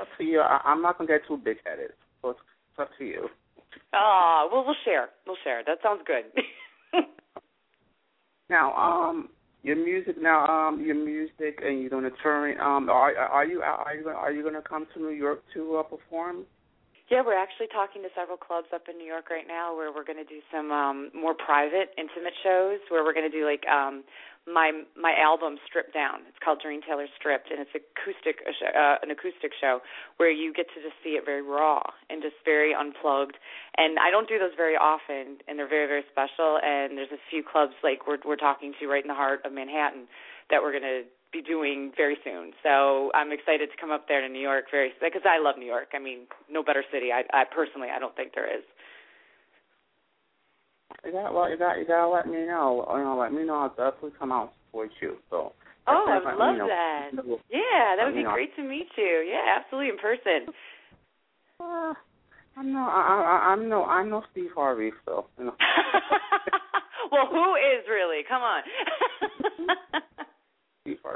Up 0.00 0.08
to 0.16 0.24
you. 0.24 0.40
I, 0.40 0.62
I'm 0.64 0.80
not 0.80 0.96
gonna 0.96 1.06
get 1.06 1.20
too 1.28 1.36
big 1.36 1.58
headed. 1.64 1.90
So 2.22 2.30
it's, 2.30 2.40
it's 2.70 2.80
up 2.80 2.88
to 2.98 3.04
you. 3.04 3.28
oh, 3.92 4.48
well, 4.50 4.64
we'll 4.64 4.74
share. 4.84 5.10
We'll 5.26 5.36
share. 5.44 5.62
That 5.64 5.78
sounds 5.82 6.00
good. 6.06 6.24
Now, 8.50 8.74
um, 8.74 9.30
your 9.62 9.76
music. 9.76 10.20
Now, 10.20 10.46
um, 10.46 10.82
your 10.84 10.96
music, 10.96 11.60
and 11.64 11.80
you're 11.80 11.90
doing 11.90 12.04
a 12.04 12.22
touring. 12.22 12.60
Um, 12.60 12.90
are 12.90 13.16
are 13.16 13.46
you 13.46 13.62
are 13.62 13.94
you 13.94 14.08
are 14.08 14.32
you 14.32 14.42
gonna 14.42 14.62
come 14.62 14.86
to 14.94 15.00
New 15.00 15.10
York 15.10 15.42
to 15.54 15.76
uh, 15.76 15.82
perform? 15.82 16.44
Yeah, 17.10 17.20
we're 17.20 17.36
actually 17.36 17.68
talking 17.68 18.00
to 18.00 18.08
several 18.16 18.40
clubs 18.40 18.72
up 18.72 18.88
in 18.88 18.96
New 18.96 19.04
York 19.04 19.28
right 19.28 19.44
now 19.46 19.76
where 19.76 19.92
we're 19.92 20.08
going 20.08 20.20
to 20.20 20.24
do 20.24 20.40
some 20.48 20.72
um 20.72 21.10
more 21.12 21.34
private, 21.34 21.92
intimate 22.00 22.32
shows 22.42 22.80
where 22.88 23.04
we're 23.04 23.12
going 23.12 23.28
to 23.28 23.36
do 23.36 23.44
like 23.44 23.60
um 23.68 24.04
my 24.48 24.72
my 24.96 25.12
album 25.20 25.60
stripped 25.68 25.92
down. 25.92 26.24
It's 26.28 26.40
called 26.40 26.64
Doreen 26.64 26.80
Taylor 26.80 27.04
Stripped 27.20 27.52
and 27.52 27.60
it's 27.60 27.76
acoustic 27.76 28.40
uh, 28.48 29.04
an 29.04 29.12
acoustic 29.12 29.52
show 29.60 29.80
where 30.16 30.32
you 30.32 30.52
get 30.56 30.64
to 30.72 30.80
just 30.80 30.96
see 31.04 31.20
it 31.20 31.28
very 31.28 31.44
raw 31.44 31.84
and 32.08 32.24
just 32.24 32.40
very 32.44 32.72
unplugged. 32.72 33.36
And 33.76 34.00
I 34.00 34.08
don't 34.10 34.28
do 34.28 34.40
those 34.40 34.56
very 34.56 34.76
often 34.76 35.44
and 35.44 35.60
they're 35.60 35.68
very 35.68 35.86
very 35.86 36.08
special 36.08 36.56
and 36.64 36.96
there's 36.96 37.12
a 37.12 37.20
few 37.28 37.44
clubs 37.44 37.76
like 37.84 38.08
we're 38.08 38.24
we're 38.24 38.40
talking 38.40 38.72
to 38.80 38.88
right 38.88 39.04
in 39.04 39.12
the 39.12 39.20
heart 39.20 39.44
of 39.44 39.52
Manhattan 39.52 40.08
that 40.48 40.64
we're 40.64 40.72
going 40.72 40.88
to 40.88 41.04
be 41.34 41.42
doing 41.42 41.90
very 41.96 42.16
soon. 42.22 42.54
So 42.62 43.10
I'm 43.12 43.32
excited 43.34 43.68
to 43.74 43.76
come 43.80 43.90
up 43.90 44.06
there 44.06 44.22
to 44.22 44.28
New 44.30 44.40
York 44.40 44.70
very 44.70 44.94
because 45.02 45.26
I 45.26 45.42
love 45.42 45.58
New 45.58 45.66
York. 45.66 45.88
I 45.92 45.98
mean, 45.98 46.30
no 46.48 46.62
better 46.62 46.84
city. 46.94 47.10
I, 47.10 47.26
I 47.34 47.42
personally 47.44 47.88
I 47.90 47.98
don't 47.98 48.14
think 48.14 48.32
there 48.34 48.46
is. 48.46 48.62
You 51.04 51.12
got 51.12 51.34
well, 51.34 51.50
you 51.50 51.58
got 51.58 51.76
you 51.76 51.86
gotta 51.86 52.08
let 52.08 52.26
me 52.26 52.46
know. 52.46 52.86
You 52.94 53.02
know, 53.02 53.18
let 53.18 53.32
me 53.32 53.44
know. 53.44 53.66
I'll 53.66 53.74
definitely 53.74 54.16
come 54.18 54.30
out 54.30 54.42
and 54.42 54.50
support 54.70 54.90
you. 55.02 55.16
So. 55.28 55.52
Oh, 55.86 56.06
I 56.08 56.16
would 56.16 56.38
love 56.38 56.56
know. 56.56 56.66
that. 56.66 57.10
Yeah, 57.50 57.96
that 57.98 58.06
would 58.06 58.14
be 58.14 58.22
know. 58.22 58.32
great 58.32 58.56
to 58.56 58.62
meet 58.62 58.88
you. 58.96 59.26
Yeah, 59.28 59.58
absolutely 59.60 59.90
in 59.90 59.98
person. 59.98 60.54
Uh, 61.60 61.92
I'm 62.56 62.72
no, 62.72 62.78
I, 62.78 63.02
I, 63.44 63.52
I'm 63.52 63.68
no, 63.68 63.84
I'm 63.84 64.08
no 64.08 64.22
Steve 64.32 64.50
Harvey, 64.54 64.92
so 65.04 65.26
you 65.38 65.44
know. 65.46 65.54
well, 67.12 67.26
who 67.30 67.54
is 67.56 67.84
really? 67.88 68.22
Come 68.26 68.42
on. 68.42 68.62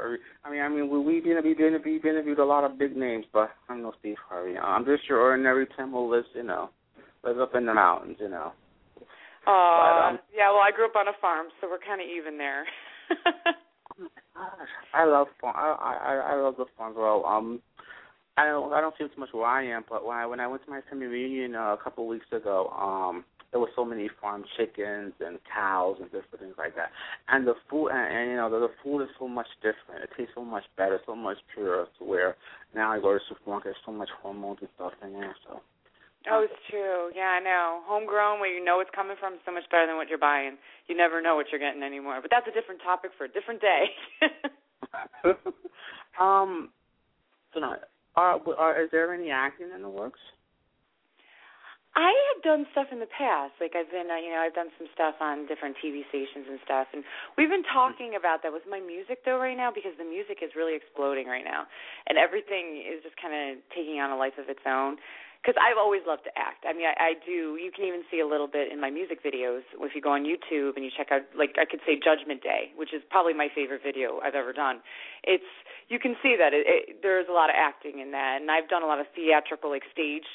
Harvey. 0.09 0.23
I 0.43 0.51
mean, 0.51 0.61
I 0.61 0.69
mean, 0.69 0.89
we 0.89 0.99
we've 0.99 1.23
been 1.23 1.37
we've 1.43 1.57
been 1.57 1.79
we've 1.83 2.05
interviewed 2.05 2.39
a 2.39 2.45
lot 2.45 2.63
of 2.63 2.77
big 2.77 2.95
names, 2.95 3.25
but 3.31 3.49
I'm 3.69 3.81
no 3.81 3.93
Steve 3.99 4.17
Harvey. 4.27 4.57
I'm 4.57 4.85
just 4.85 5.07
your 5.07 5.19
ordinary 5.19 5.67
Temple 5.77 6.09
lives, 6.09 6.27
you 6.33 6.43
know, 6.43 6.69
lives 7.23 7.39
up 7.41 7.55
in 7.55 7.65
the 7.65 7.73
mountains, 7.73 8.17
you 8.19 8.29
know. 8.29 8.51
Oh, 9.47 10.09
um, 10.09 10.19
yeah. 10.35 10.49
Well, 10.51 10.61
I 10.61 10.71
grew 10.75 10.85
up 10.85 10.95
on 10.95 11.07
a 11.07 11.17
farm, 11.21 11.47
so 11.59 11.67
we're 11.69 11.79
kind 11.79 12.01
of 12.01 12.07
even 12.07 12.37
there. 12.37 12.65
I 14.93 15.05
love 15.05 15.27
farm. 15.41 15.55
I 15.57 15.73
I 15.79 16.33
I 16.33 16.41
love 16.41 16.55
the 16.57 16.65
farm. 16.77 16.93
Well, 16.95 17.25
um, 17.25 17.61
I 18.37 18.45
don't 18.45 18.71
I 18.73 18.81
don't 18.81 18.95
feel 18.97 19.09
too 19.09 19.19
much 19.19 19.29
where 19.33 19.45
I 19.45 19.65
am, 19.65 19.83
but 19.89 20.05
when 20.05 20.17
I 20.17 20.25
when 20.25 20.39
I 20.39 20.47
went 20.47 20.63
to 20.65 20.69
my 20.71 20.81
family 20.89 21.07
reunion 21.07 21.55
uh, 21.55 21.73
a 21.73 21.77
couple 21.83 22.03
of 22.03 22.09
weeks 22.09 22.27
ago, 22.31 22.69
um, 22.69 23.25
there 23.51 23.59
were 23.59 23.69
so 23.75 23.83
many 23.83 24.09
farm 24.21 24.43
chickens 24.57 25.13
and 25.19 25.39
cows 25.51 25.97
and 25.99 26.05
different 26.11 26.39
things 26.39 26.55
like 26.57 26.75
that. 26.75 26.91
And 27.27 27.47
the 27.47 27.55
food 27.69 27.89
and, 27.89 28.05
and 28.13 28.29
you 28.29 28.37
know 28.37 28.49
the, 28.49 28.67
the 28.67 28.73
food 28.83 29.03
is 29.03 29.09
so 29.17 29.27
much 29.27 29.47
different. 29.61 30.03
It 30.03 30.09
tastes 30.17 30.33
so 30.35 30.45
much 30.45 30.63
better, 30.77 30.99
so 31.05 31.15
much 31.15 31.37
purer. 31.53 31.87
To 31.99 32.05
where 32.05 32.35
now 32.75 32.91
I 32.91 32.99
go 32.99 33.13
to 33.13 33.19
the 33.19 33.25
supermarket, 33.29 33.73
there's 33.73 33.85
so 33.85 33.91
much 33.91 34.09
hormones 34.21 34.59
and 34.61 34.69
stuff 34.75 34.93
in 35.03 35.13
there. 35.13 35.35
So 35.47 35.61
oh, 36.29 36.45
it's 36.45 36.61
true. 36.69 37.09
Yeah, 37.15 37.37
I 37.37 37.39
know. 37.39 37.81
Homegrown, 37.85 38.39
where 38.39 38.53
you 38.53 38.63
know 38.63 38.79
it's 38.79 38.91
coming 38.93 39.17
from, 39.19 39.33
is 39.33 39.39
so 39.45 39.51
much 39.51 39.65
better 39.71 39.87
than 39.87 39.97
what 39.97 40.09
you're 40.09 40.21
buying. 40.21 40.57
You 40.87 40.95
never 40.95 41.21
know 41.21 41.35
what 41.35 41.47
you're 41.51 41.61
getting 41.61 41.83
anymore. 41.83 42.19
But 42.21 42.31
that's 42.31 42.47
a 42.47 42.53
different 42.53 42.81
topic 42.81 43.11
for 43.17 43.25
a 43.25 43.31
different 43.31 43.61
day. 43.61 43.83
um, 46.19 46.69
so 47.53 47.59
now, 47.59 47.75
are, 48.15 48.39
are 48.57 48.83
is 48.83 48.89
there 48.91 49.13
any 49.13 49.31
acting 49.31 49.69
in 49.73 49.81
the 49.81 49.89
works? 49.89 50.19
I 51.97 52.13
have 52.13 52.43
done 52.45 52.69
stuff 52.71 52.93
in 52.93 53.01
the 53.01 53.09
past. 53.09 53.57
Like 53.57 53.73
I've 53.73 53.89
been, 53.89 54.13
uh, 54.13 54.21
you 54.21 54.29
know, 54.29 54.41
I've 54.45 54.53
done 54.53 54.69
some 54.77 54.85
stuff 54.93 55.17
on 55.19 55.49
different 55.49 55.75
TV 55.81 56.05
stations 56.13 56.45
and 56.45 56.61
stuff. 56.61 56.87
And 56.93 57.01
we've 57.33 57.49
been 57.49 57.65
talking 57.65 58.13
about 58.13 58.45
that 58.45 58.53
with 58.53 58.63
my 58.69 58.79
music 58.79 59.25
though 59.25 59.41
right 59.41 59.57
now 59.57 59.73
because 59.73 59.97
the 59.97 60.05
music 60.05 60.45
is 60.45 60.53
really 60.53 60.77
exploding 60.77 61.25
right 61.25 61.45
now, 61.45 61.65
and 62.05 62.17
everything 62.17 62.85
is 62.85 63.01
just 63.01 63.17
kind 63.17 63.33
of 63.33 63.57
taking 63.73 63.97
on 63.97 64.13
a 64.13 64.17
life 64.17 64.37
of 64.37 64.49
its 64.49 64.61
own. 64.69 65.01
Because 65.39 65.55
I've 65.55 65.79
always 65.79 66.03
loved 66.03 66.27
to 66.27 66.35
act. 66.35 66.67
I 66.67 66.75
mean, 66.75 66.83
I, 66.83 66.95
I 66.99 67.11
do. 67.23 67.55
You 67.55 67.71
can 67.71 67.87
even 67.87 68.03
see 68.11 68.19
a 68.19 68.27
little 68.27 68.51
bit 68.51 68.75
in 68.75 68.83
my 68.83 68.91
music 68.91 69.23
videos 69.23 69.63
if 69.71 69.95
you 69.95 70.03
go 70.03 70.11
on 70.11 70.27
YouTube 70.27 70.75
and 70.75 70.83
you 70.83 70.91
check 70.91 71.15
out, 71.15 71.23
like 71.31 71.55
I 71.55 71.63
could 71.63 71.79
say, 71.87 71.95
Judgment 71.95 72.43
Day, 72.43 72.75
which 72.75 72.91
is 72.91 72.99
probably 73.07 73.31
my 73.31 73.47
favorite 73.47 73.79
video 73.79 74.19
I've 74.19 74.35
ever 74.35 74.51
done. 74.51 74.83
It's 75.23 75.47
you 75.87 75.95
can 75.95 76.19
see 76.19 76.35
that 76.35 76.51
it, 76.51 76.67
it, 76.67 76.83
there's 77.01 77.31
a 77.31 77.35
lot 77.35 77.47
of 77.47 77.55
acting 77.55 78.03
in 78.03 78.11
that, 78.11 78.43
and 78.43 78.51
I've 78.51 78.67
done 78.67 78.83
a 78.83 78.85
lot 78.85 78.99
of 78.99 79.07
theatrical, 79.15 79.71
like 79.71 79.87
stage 79.95 80.27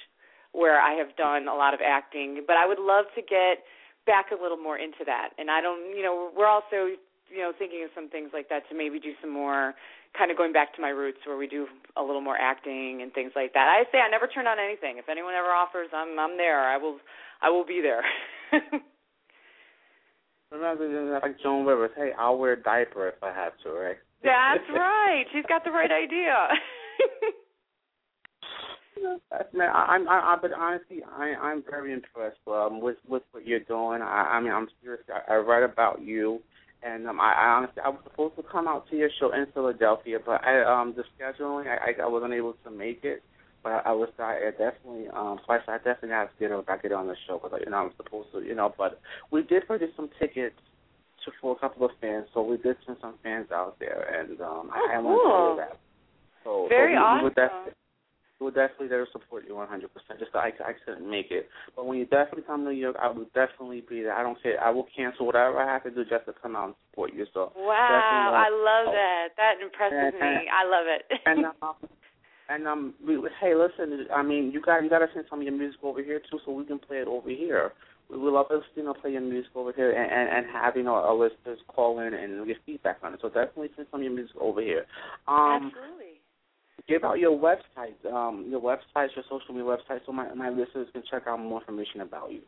where 0.54 0.80
I 0.80 0.94
have 0.94 1.16
done 1.18 1.50
a 1.50 1.54
lot 1.54 1.74
of 1.74 1.80
acting, 1.82 2.46
but 2.46 2.54
I 2.56 2.66
would 2.66 2.78
love 2.78 3.10
to 3.18 3.22
get 3.22 3.66
back 4.06 4.30
a 4.30 4.38
little 4.40 4.56
more 4.56 4.78
into 4.78 5.02
that. 5.04 5.30
And 5.36 5.50
I 5.50 5.60
don't, 5.60 5.90
you 5.90 6.02
know, 6.02 6.30
we're 6.30 6.46
also, 6.46 6.94
you 7.28 7.42
know, 7.42 7.52
thinking 7.58 7.82
of 7.82 7.90
some 7.94 8.08
things 8.08 8.30
like 8.32 8.48
that 8.48 8.62
to 8.70 8.74
maybe 8.76 9.00
do 9.00 9.12
some 9.20 9.34
more 9.34 9.74
kind 10.16 10.30
of 10.30 10.38
going 10.38 10.52
back 10.52 10.72
to 10.76 10.80
my 10.80 10.94
roots 10.94 11.18
where 11.26 11.36
we 11.36 11.48
do 11.50 11.66
a 11.98 12.02
little 12.02 12.20
more 12.22 12.38
acting 12.38 13.02
and 13.02 13.12
things 13.12 13.32
like 13.34 13.52
that. 13.52 13.66
I 13.66 13.82
say 13.90 13.98
I 13.98 14.08
never 14.08 14.28
turn 14.30 14.46
on 14.46 14.62
anything. 14.62 14.98
If 14.98 15.10
anyone 15.10 15.34
ever 15.34 15.50
offers, 15.50 15.88
I'm 15.92 16.16
I'm 16.18 16.38
there. 16.38 16.62
I 16.62 16.78
will 16.78 16.98
I 17.42 17.50
will 17.50 17.66
be 17.66 17.82
there. 17.82 18.04
Remember, 20.52 21.18
like 21.20 21.40
Joan 21.42 21.66
Rivers, 21.66 21.90
hey, 21.96 22.12
I'll 22.16 22.38
wear 22.38 22.52
a 22.52 22.62
diaper 22.62 23.08
if 23.08 23.20
I 23.24 23.32
have 23.34 23.58
to, 23.64 23.70
right? 23.70 23.96
That's 24.22 24.70
right. 24.70 25.24
She's 25.32 25.44
got 25.48 25.64
the 25.64 25.72
right 25.72 25.90
idea. 25.90 26.46
Man, 29.52 29.70
I, 29.70 29.96
I'm, 29.96 30.08
I, 30.08 30.34
I, 30.34 30.36
but 30.40 30.52
honestly, 30.52 31.00
I, 31.16 31.34
I'm 31.34 31.62
very 31.68 31.92
impressed 31.92 32.38
um, 32.46 32.80
with 32.80 32.96
with 33.08 33.22
what 33.32 33.46
you're 33.46 33.60
doing. 33.60 34.02
I, 34.02 34.36
I 34.36 34.40
mean, 34.40 34.52
I'm 34.52 34.68
serious. 34.82 35.02
I, 35.12 35.34
I 35.34 35.36
read 35.36 35.62
about 35.62 36.02
you, 36.02 36.40
and 36.82 37.08
um, 37.08 37.20
I, 37.20 37.32
I 37.32 37.46
honestly, 37.56 37.82
I 37.84 37.88
was 37.88 38.00
supposed 38.04 38.36
to 38.36 38.42
come 38.42 38.68
out 38.68 38.88
to 38.90 38.96
your 38.96 39.10
show 39.18 39.32
in 39.32 39.46
Philadelphia, 39.52 40.18
but 40.24 40.44
I, 40.44 40.62
um, 40.62 40.94
the 40.96 41.04
scheduling, 41.18 41.66
I, 41.66 41.90
I, 41.90 42.04
I 42.04 42.06
wasn't 42.06 42.34
able 42.34 42.54
to 42.64 42.70
make 42.70 43.04
it. 43.04 43.22
But 43.62 43.80
I 43.86 43.92
was, 43.92 44.10
I 44.18 44.50
definitely, 44.50 45.08
um, 45.08 45.40
so 45.46 45.54
I, 45.54 45.58
I 45.66 45.78
definitely 45.78 46.10
have 46.10 46.28
to 46.28 46.34
get 46.38 46.50
her 46.50 46.60
back 46.60 46.82
get 46.82 46.92
on 46.92 47.06
the 47.06 47.16
show 47.26 47.40
because, 47.42 47.60
you 47.64 47.70
know, 47.70 47.78
I'm 47.78 47.92
supposed 47.96 48.28
to, 48.32 48.42
you 48.42 48.54
know. 48.54 48.74
But 48.76 49.00
we 49.30 49.42
did 49.42 49.66
purchase 49.66 49.88
some 49.96 50.10
tickets 50.20 50.54
to 51.24 51.32
for 51.40 51.56
a 51.56 51.58
couple 51.58 51.86
of 51.86 51.92
fans, 51.98 52.26
so 52.34 52.42
we 52.42 52.58
did 52.58 52.76
send 52.84 52.98
some 53.00 53.14
fans 53.22 53.46
out 53.50 53.78
there, 53.80 54.20
and 54.20 54.38
um, 54.42 54.68
Oh, 54.68 54.88
I, 54.92 54.96
I 54.96 54.98
want 55.00 55.16
to 55.16 55.24
tell 55.24 55.48
you 55.48 55.56
that. 55.64 55.80
So, 56.44 56.66
Very 56.68 56.92
so 56.92 57.00
we 57.00 57.02
awesome. 57.02 57.24
we 57.24 57.30
would 58.44 58.54
definitely 58.54 58.88
there 58.88 59.04
to 59.04 59.10
support 59.12 59.44
you 59.48 59.54
100%. 59.54 59.82
Just 60.18 60.34
I, 60.34 60.52
I 60.60 60.72
couldn't 60.84 61.08
make 61.08 61.30
it, 61.30 61.48
but 61.74 61.86
when 61.86 61.98
you 61.98 62.04
definitely 62.04 62.42
come 62.46 62.64
to 62.64 62.70
New 62.70 62.78
York, 62.78 62.96
I 63.00 63.08
will 63.08 63.26
definitely 63.34 63.82
be 63.88 64.02
there. 64.02 64.14
I 64.14 64.22
don't 64.22 64.40
care. 64.42 64.62
I 64.62 64.70
will 64.70 64.86
cancel 64.96 65.26
whatever 65.26 65.58
I 65.58 65.72
have 65.72 65.82
to 65.84 65.90
do 65.90 66.04
just 66.04 66.26
to 66.26 66.34
come 66.40 66.54
out 66.54 66.66
and 66.66 66.74
support 66.90 67.12
you. 67.14 67.26
So 67.34 67.52
wow, 67.56 68.32
I 68.36 68.48
love 68.52 68.92
that. 68.94 69.28
That 69.36 69.54
impresses 69.62 70.14
And- 70.14 70.20
me. 70.20 70.48
I 70.48 70.64
love 70.68 70.86
it. 70.86 71.02
and 71.26 71.46
um, 71.62 71.74
and 72.48 72.68
um, 72.68 72.94
we, 73.06 73.14
hey, 73.40 73.54
listen. 73.54 74.06
I 74.14 74.22
mean, 74.22 74.50
you 74.52 74.60
got 74.60 74.82
you 74.82 74.90
got 74.90 74.98
to 74.98 75.08
send 75.14 75.24
some 75.30 75.40
of 75.40 75.44
your 75.44 75.56
music 75.56 75.80
over 75.82 76.02
here 76.02 76.20
too, 76.30 76.38
so 76.44 76.52
we 76.52 76.64
can 76.64 76.78
play 76.78 76.98
it 76.98 77.08
over 77.08 77.30
here. 77.30 77.72
We 78.10 78.18
would 78.18 78.34
love 78.34 78.48
to, 78.48 78.60
you 78.76 78.84
know, 78.84 78.92
play 78.92 79.12
your 79.12 79.22
music 79.22 79.50
over 79.56 79.72
here 79.72 79.90
and, 79.90 80.12
and, 80.12 80.28
and 80.44 80.54
have 80.54 80.76
you 80.76 80.82
know 80.82 80.92
our 80.94 81.14
listeners 81.14 81.58
call 81.68 82.00
in 82.00 82.12
and 82.12 82.46
get 82.46 82.58
feedback 82.66 82.98
on 83.02 83.14
it. 83.14 83.20
So 83.22 83.28
definitely 83.28 83.70
send 83.76 83.88
some 83.90 84.00
of 84.00 84.04
your 84.04 84.12
music 84.12 84.36
over 84.38 84.60
here. 84.60 84.84
Um, 85.26 85.72
Absolutely. 85.72 86.03
Give 86.88 87.04
out 87.04 87.18
your 87.18 87.38
website, 87.38 88.04
um, 88.12 88.46
your 88.50 88.60
website, 88.60 89.08
your 89.14 89.24
social 89.24 89.54
media 89.54 89.64
website, 89.64 90.00
so 90.06 90.12
my 90.12 90.32
my 90.34 90.50
listeners 90.50 90.88
can 90.92 91.02
check 91.10 91.26
out 91.26 91.40
more 91.40 91.60
information 91.60 92.00
about 92.00 92.32
you. 92.32 92.40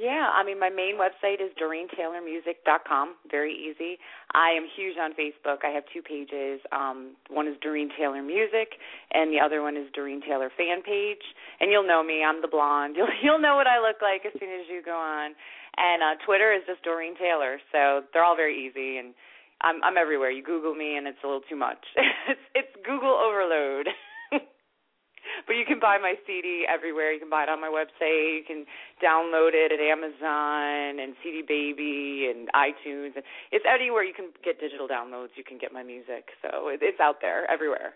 Yeah, 0.00 0.30
I 0.32 0.44
mean, 0.44 0.58
my 0.58 0.70
main 0.70 0.94
website 0.94 1.42
is 1.42 1.50
DoreenTaylorMusic.com. 1.60 3.16
Very 3.28 3.52
easy. 3.52 3.98
I 4.32 4.50
am 4.50 4.64
huge 4.76 4.96
on 4.96 5.12
Facebook. 5.12 5.64
I 5.64 5.74
have 5.74 5.82
two 5.92 6.00
pages. 6.00 6.60
Um, 6.70 7.16
one 7.28 7.48
is 7.48 7.56
Doreen 7.60 7.90
Taylor 7.98 8.22
Music, 8.22 8.78
and 9.12 9.32
the 9.32 9.40
other 9.44 9.62
one 9.62 9.76
is 9.76 9.90
Doreen 9.92 10.22
Taylor 10.22 10.50
Fan 10.56 10.82
Page. 10.82 11.20
And 11.60 11.72
you'll 11.72 11.86
know 11.86 12.04
me. 12.04 12.22
I'm 12.24 12.40
the 12.40 12.48
blonde. 12.48 12.94
You'll 12.98 13.12
you'll 13.22 13.40
know 13.40 13.56
what 13.56 13.66
I 13.66 13.80
look 13.80 14.00
like 14.00 14.24
as 14.24 14.32
soon 14.38 14.48
as 14.48 14.64
you 14.70 14.80
go 14.80 14.96
on. 14.96 15.34
And 15.76 16.02
uh, 16.02 16.14
Twitter 16.24 16.52
is 16.52 16.62
just 16.66 16.82
Doreen 16.82 17.14
Taylor. 17.18 17.58
So 17.72 18.02
they're 18.12 18.24
all 18.24 18.36
very 18.36 18.56
easy, 18.56 18.98
and 18.98 19.12
I'm 19.62 19.82
I'm 19.82 19.96
everywhere. 19.96 20.30
You 20.30 20.42
Google 20.42 20.74
me, 20.74 20.96
and 20.96 21.06
it's 21.06 21.18
a 21.22 21.26
little 21.26 21.42
too 21.48 21.56
much. 21.56 21.84
it's 22.28 22.40
it's 22.54 22.74
Google 22.84 23.12
overload. 23.12 23.88
but 25.46 25.54
you 25.54 25.64
can 25.66 25.78
buy 25.80 25.98
my 26.00 26.14
CD 26.26 26.64
everywhere. 26.68 27.12
You 27.12 27.20
can 27.20 27.30
buy 27.30 27.44
it 27.44 27.48
on 27.48 27.60
my 27.60 27.68
website. 27.68 28.40
You 28.40 28.44
can 28.46 28.64
download 29.02 29.52
it 29.52 29.72
at 29.72 29.80
Amazon 29.80 31.00
and 31.00 31.14
CD 31.22 31.42
Baby 31.46 32.32
and 32.32 32.48
iTunes. 32.56 33.16
And 33.16 33.24
it's 33.52 33.64
anywhere 33.68 34.04
you 34.04 34.14
can 34.14 34.30
get 34.44 34.60
digital 34.60 34.88
downloads. 34.88 35.36
You 35.36 35.44
can 35.44 35.58
get 35.58 35.72
my 35.72 35.82
music, 35.82 36.32
so 36.42 36.68
it, 36.68 36.80
it's 36.82 37.00
out 37.00 37.20
there 37.20 37.50
everywhere. 37.50 37.94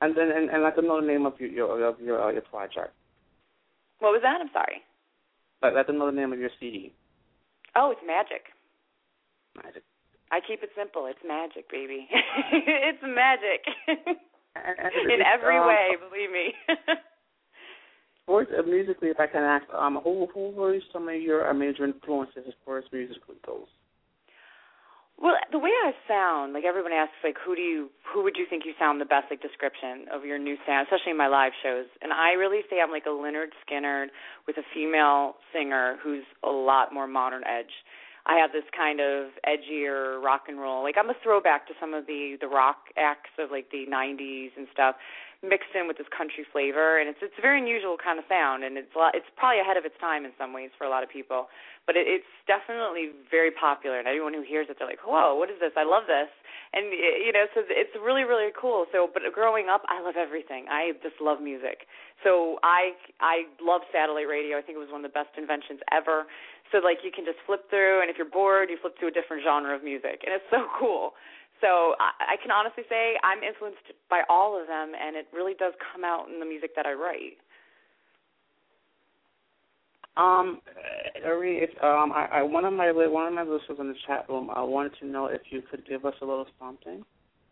And 0.00 0.16
then 0.16 0.30
and, 0.30 0.50
and 0.50 0.62
let 0.62 0.76
them 0.76 0.86
know 0.86 1.00
the 1.00 1.06
name 1.06 1.26
of 1.26 1.38
your 1.38 1.50
your 1.50 1.88
of 1.88 2.00
your 2.00 2.22
uh, 2.22 2.32
your 2.32 2.42
project. 2.42 2.92
What 4.00 4.12
was 4.12 4.20
that? 4.22 4.40
I'm 4.40 4.50
sorry. 4.52 4.82
Let, 5.62 5.74
let 5.74 5.86
them 5.86 5.98
know 5.98 6.06
the 6.06 6.16
name 6.16 6.32
of 6.32 6.38
your 6.38 6.50
CD. 6.60 6.92
Oh, 7.74 7.90
it's 7.90 8.00
Magic. 8.06 8.52
Magic. 9.56 9.82
I 10.30 10.40
keep 10.40 10.62
it 10.62 10.70
simple. 10.76 11.06
It's 11.06 11.20
magic, 11.26 11.70
baby. 11.70 12.08
it's 12.52 13.02
magic. 13.02 13.62
In 14.56 15.20
every 15.22 15.58
um, 15.58 15.66
way, 15.66 15.96
believe 15.96 16.30
me. 16.30 16.52
Towards 18.26 18.50
uh, 18.50 18.62
musically, 18.62 19.08
if 19.08 19.20
I 19.20 19.26
can 19.26 19.42
ask, 19.42 19.64
um, 19.72 20.00
who 20.02 20.26
who 20.34 20.50
were 20.50 20.78
some 20.92 21.08
of 21.08 21.20
your 21.20 21.48
uh, 21.48 21.54
major 21.54 21.84
influences 21.84 22.42
as 22.48 22.54
far 22.64 22.78
as 22.78 22.84
musically 22.92 23.36
goes? 23.46 23.68
well, 25.18 25.34
the 25.50 25.58
way 25.58 25.70
I 25.70 25.92
sound, 26.06 26.52
like 26.52 26.64
everyone 26.64 26.92
asks, 26.92 27.16
like 27.24 27.36
who 27.44 27.56
do 27.56 27.62
you, 27.62 27.88
who 28.04 28.22
would 28.22 28.36
you 28.36 28.44
think 28.48 28.64
you 28.66 28.72
sound 28.78 29.00
the 29.00 29.06
best, 29.08 29.26
like 29.30 29.40
description 29.40 30.04
of 30.12 30.24
your 30.26 30.38
new 30.38 30.56
sound, 30.66 30.86
especially 30.86 31.12
in 31.12 31.16
my 31.16 31.28
live 31.28 31.52
shows. 31.62 31.86
And 32.02 32.12
I 32.12 32.32
really 32.32 32.60
say 32.68 32.80
I'm 32.82 32.90
like 32.90 33.06
a 33.06 33.16
Lynyrd 33.16 33.56
Skynyrd 33.64 34.08
with 34.46 34.58
a 34.58 34.66
female 34.74 35.36
singer 35.54 35.96
who's 36.02 36.24
a 36.44 36.50
lot 36.50 36.92
more 36.92 37.06
modern 37.06 37.44
edge. 37.48 37.72
I 38.26 38.36
have 38.42 38.50
this 38.50 38.66
kind 38.74 38.98
of 39.00 39.30
edgier 39.46 40.22
rock 40.22 40.46
and 40.48 40.58
roll. 40.58 40.82
Like 40.82 40.96
I'm 40.98 41.10
a 41.10 41.18
throwback 41.22 41.66
to 41.68 41.74
some 41.78 41.94
of 41.94 42.06
the 42.06 42.36
the 42.40 42.48
rock 42.48 42.90
acts 42.98 43.30
of 43.38 43.50
like 43.50 43.70
the 43.70 43.86
90s 43.86 44.50
and 44.56 44.66
stuff 44.72 44.96
mixed 45.44 45.70
in 45.76 45.86
with 45.86 45.98
this 46.00 46.08
country 46.10 46.48
flavor 46.48 46.98
and 46.98 47.12
it's 47.12 47.20
it's 47.20 47.36
a 47.38 47.44
very 47.44 47.60
unusual 47.60 47.94
kind 48.00 48.18
of 48.18 48.24
sound 48.24 48.64
and 48.64 48.80
it's 48.80 48.90
a 48.96 48.98
lot, 48.98 49.12
it's 49.14 49.28
probably 49.36 49.60
ahead 49.60 49.76
of 49.76 49.84
its 49.84 49.94
time 50.00 50.24
in 50.24 50.32
some 50.40 50.56
ways 50.56 50.72
for 50.80 50.88
a 50.88 50.90
lot 50.90 51.04
of 51.04 51.10
people 51.12 51.46
but 51.84 51.94
it, 51.94 52.08
it's 52.08 52.32
definitely 52.48 53.12
very 53.30 53.52
popular 53.52 54.00
and 54.00 54.08
everyone 54.08 54.32
who 54.32 54.42
hears 54.42 54.66
it 54.72 54.80
they're 54.80 54.88
like 54.88 55.04
whoa 55.04 55.36
what 55.36 55.52
is 55.52 55.60
this? 55.60 55.72
I 55.76 55.84
love 55.84 56.08
this. 56.08 56.32
And 56.72 56.90
you 56.90 57.30
know 57.36 57.46
so 57.54 57.62
it's 57.68 57.94
really 58.00 58.24
really 58.24 58.50
cool. 58.56 58.88
So 58.90 59.06
but 59.12 59.22
growing 59.32 59.68
up 59.68 59.84
i 59.92 60.00
love 60.00 60.16
everything. 60.16 60.66
I 60.72 60.96
just 61.04 61.20
love 61.20 61.38
music. 61.44 61.84
So 62.24 62.58
i 62.64 62.96
i 63.20 63.44
love 63.60 63.84
satellite 63.92 64.26
radio. 64.26 64.56
I 64.58 64.62
think 64.64 64.80
it 64.80 64.82
was 64.82 64.90
one 64.90 65.04
of 65.04 65.08
the 65.08 65.14
best 65.14 65.36
inventions 65.36 65.84
ever 65.92 66.24
so 66.72 66.78
like 66.78 67.00
you 67.04 67.10
can 67.10 67.24
just 67.24 67.38
flip 67.46 67.68
through 67.70 68.02
and 68.02 68.10
if 68.10 68.16
you're 68.16 68.28
bored 68.28 68.70
you 68.70 68.76
flip 68.80 68.96
to 68.98 69.06
a 69.06 69.14
different 69.14 69.42
genre 69.42 69.74
of 69.74 69.82
music 69.82 70.22
and 70.26 70.34
it's 70.34 70.46
so 70.50 70.66
cool 70.80 71.12
so 71.60 71.96
I, 71.98 72.34
I 72.34 72.36
can 72.40 72.50
honestly 72.50 72.84
say 72.88 73.16
I'm 73.22 73.42
influenced 73.42 73.92
by 74.10 74.22
all 74.28 74.60
of 74.60 74.66
them, 74.66 74.92
and 74.92 75.16
it 75.16 75.26
really 75.32 75.54
does 75.54 75.72
come 75.92 76.04
out 76.04 76.28
in 76.28 76.40
the 76.40 76.46
music 76.46 76.76
that 76.76 76.86
I 76.86 76.92
write. 76.92 77.38
Um, 80.16 80.60
Ari, 81.24 81.58
if 81.58 81.70
um, 81.82 82.12
I, 82.12 82.40
I 82.40 82.42
one 82.42 82.64
of 82.64 82.72
my 82.72 82.90
one 82.92 83.26
of 83.26 83.34
my 83.34 83.42
listeners 83.42 83.78
in 83.78 83.88
the 83.88 83.94
chat 84.06 84.26
room, 84.28 84.50
I 84.54 84.62
wanted 84.62 84.92
to 85.00 85.06
know 85.06 85.26
if 85.26 85.42
you 85.50 85.62
could 85.70 85.86
give 85.86 86.04
us 86.04 86.14
a 86.22 86.24
little 86.24 86.46
something, 86.58 87.04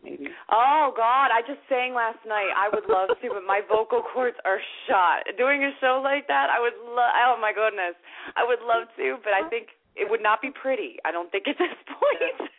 maybe. 0.04 0.28
Oh 0.52 0.92
God, 0.92 1.32
I 1.32 1.40
just 1.48 1.64
sang 1.68 1.96
last 1.96 2.20
night. 2.28 2.52
I 2.52 2.68
would 2.68 2.84
love 2.84 3.16
to, 3.16 3.26
but 3.32 3.42
my 3.48 3.64
vocal 3.64 4.04
cords 4.04 4.36
are 4.44 4.60
shot. 4.86 5.24
Doing 5.40 5.64
a 5.64 5.72
show 5.80 6.00
like 6.04 6.28
that, 6.28 6.52
I 6.52 6.60
would 6.60 6.76
love. 6.84 7.12
Oh 7.16 7.36
my 7.40 7.52
goodness, 7.56 7.96
I 8.36 8.44
would 8.44 8.60
love 8.60 8.92
to, 9.00 9.16
but 9.24 9.32
I 9.32 9.48
think 9.48 9.72
it 9.96 10.10
would 10.10 10.22
not 10.22 10.42
be 10.42 10.50
pretty. 10.50 10.98
I 11.04 11.12
don't 11.12 11.30
think 11.30 11.48
at 11.48 11.56
this 11.58 11.74
point. 11.88 12.50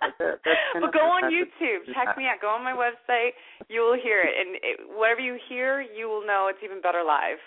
Kind 0.00 0.14
but 0.80 0.92
go 0.92 1.10
on 1.10 1.32
YouTube, 1.32 1.88
check 1.94 2.16
me 2.16 2.24
out. 2.26 2.40
Go 2.40 2.48
on 2.48 2.62
my 2.62 2.72
website. 2.76 3.34
You 3.68 3.80
will 3.80 3.98
hear 4.00 4.20
it, 4.20 4.34
and 4.38 4.56
it, 4.56 4.80
whatever 4.94 5.20
you 5.20 5.38
hear, 5.48 5.80
you 5.80 6.08
will 6.08 6.26
know 6.26 6.48
it's 6.50 6.62
even 6.62 6.80
better 6.80 7.02
live. 7.04 7.40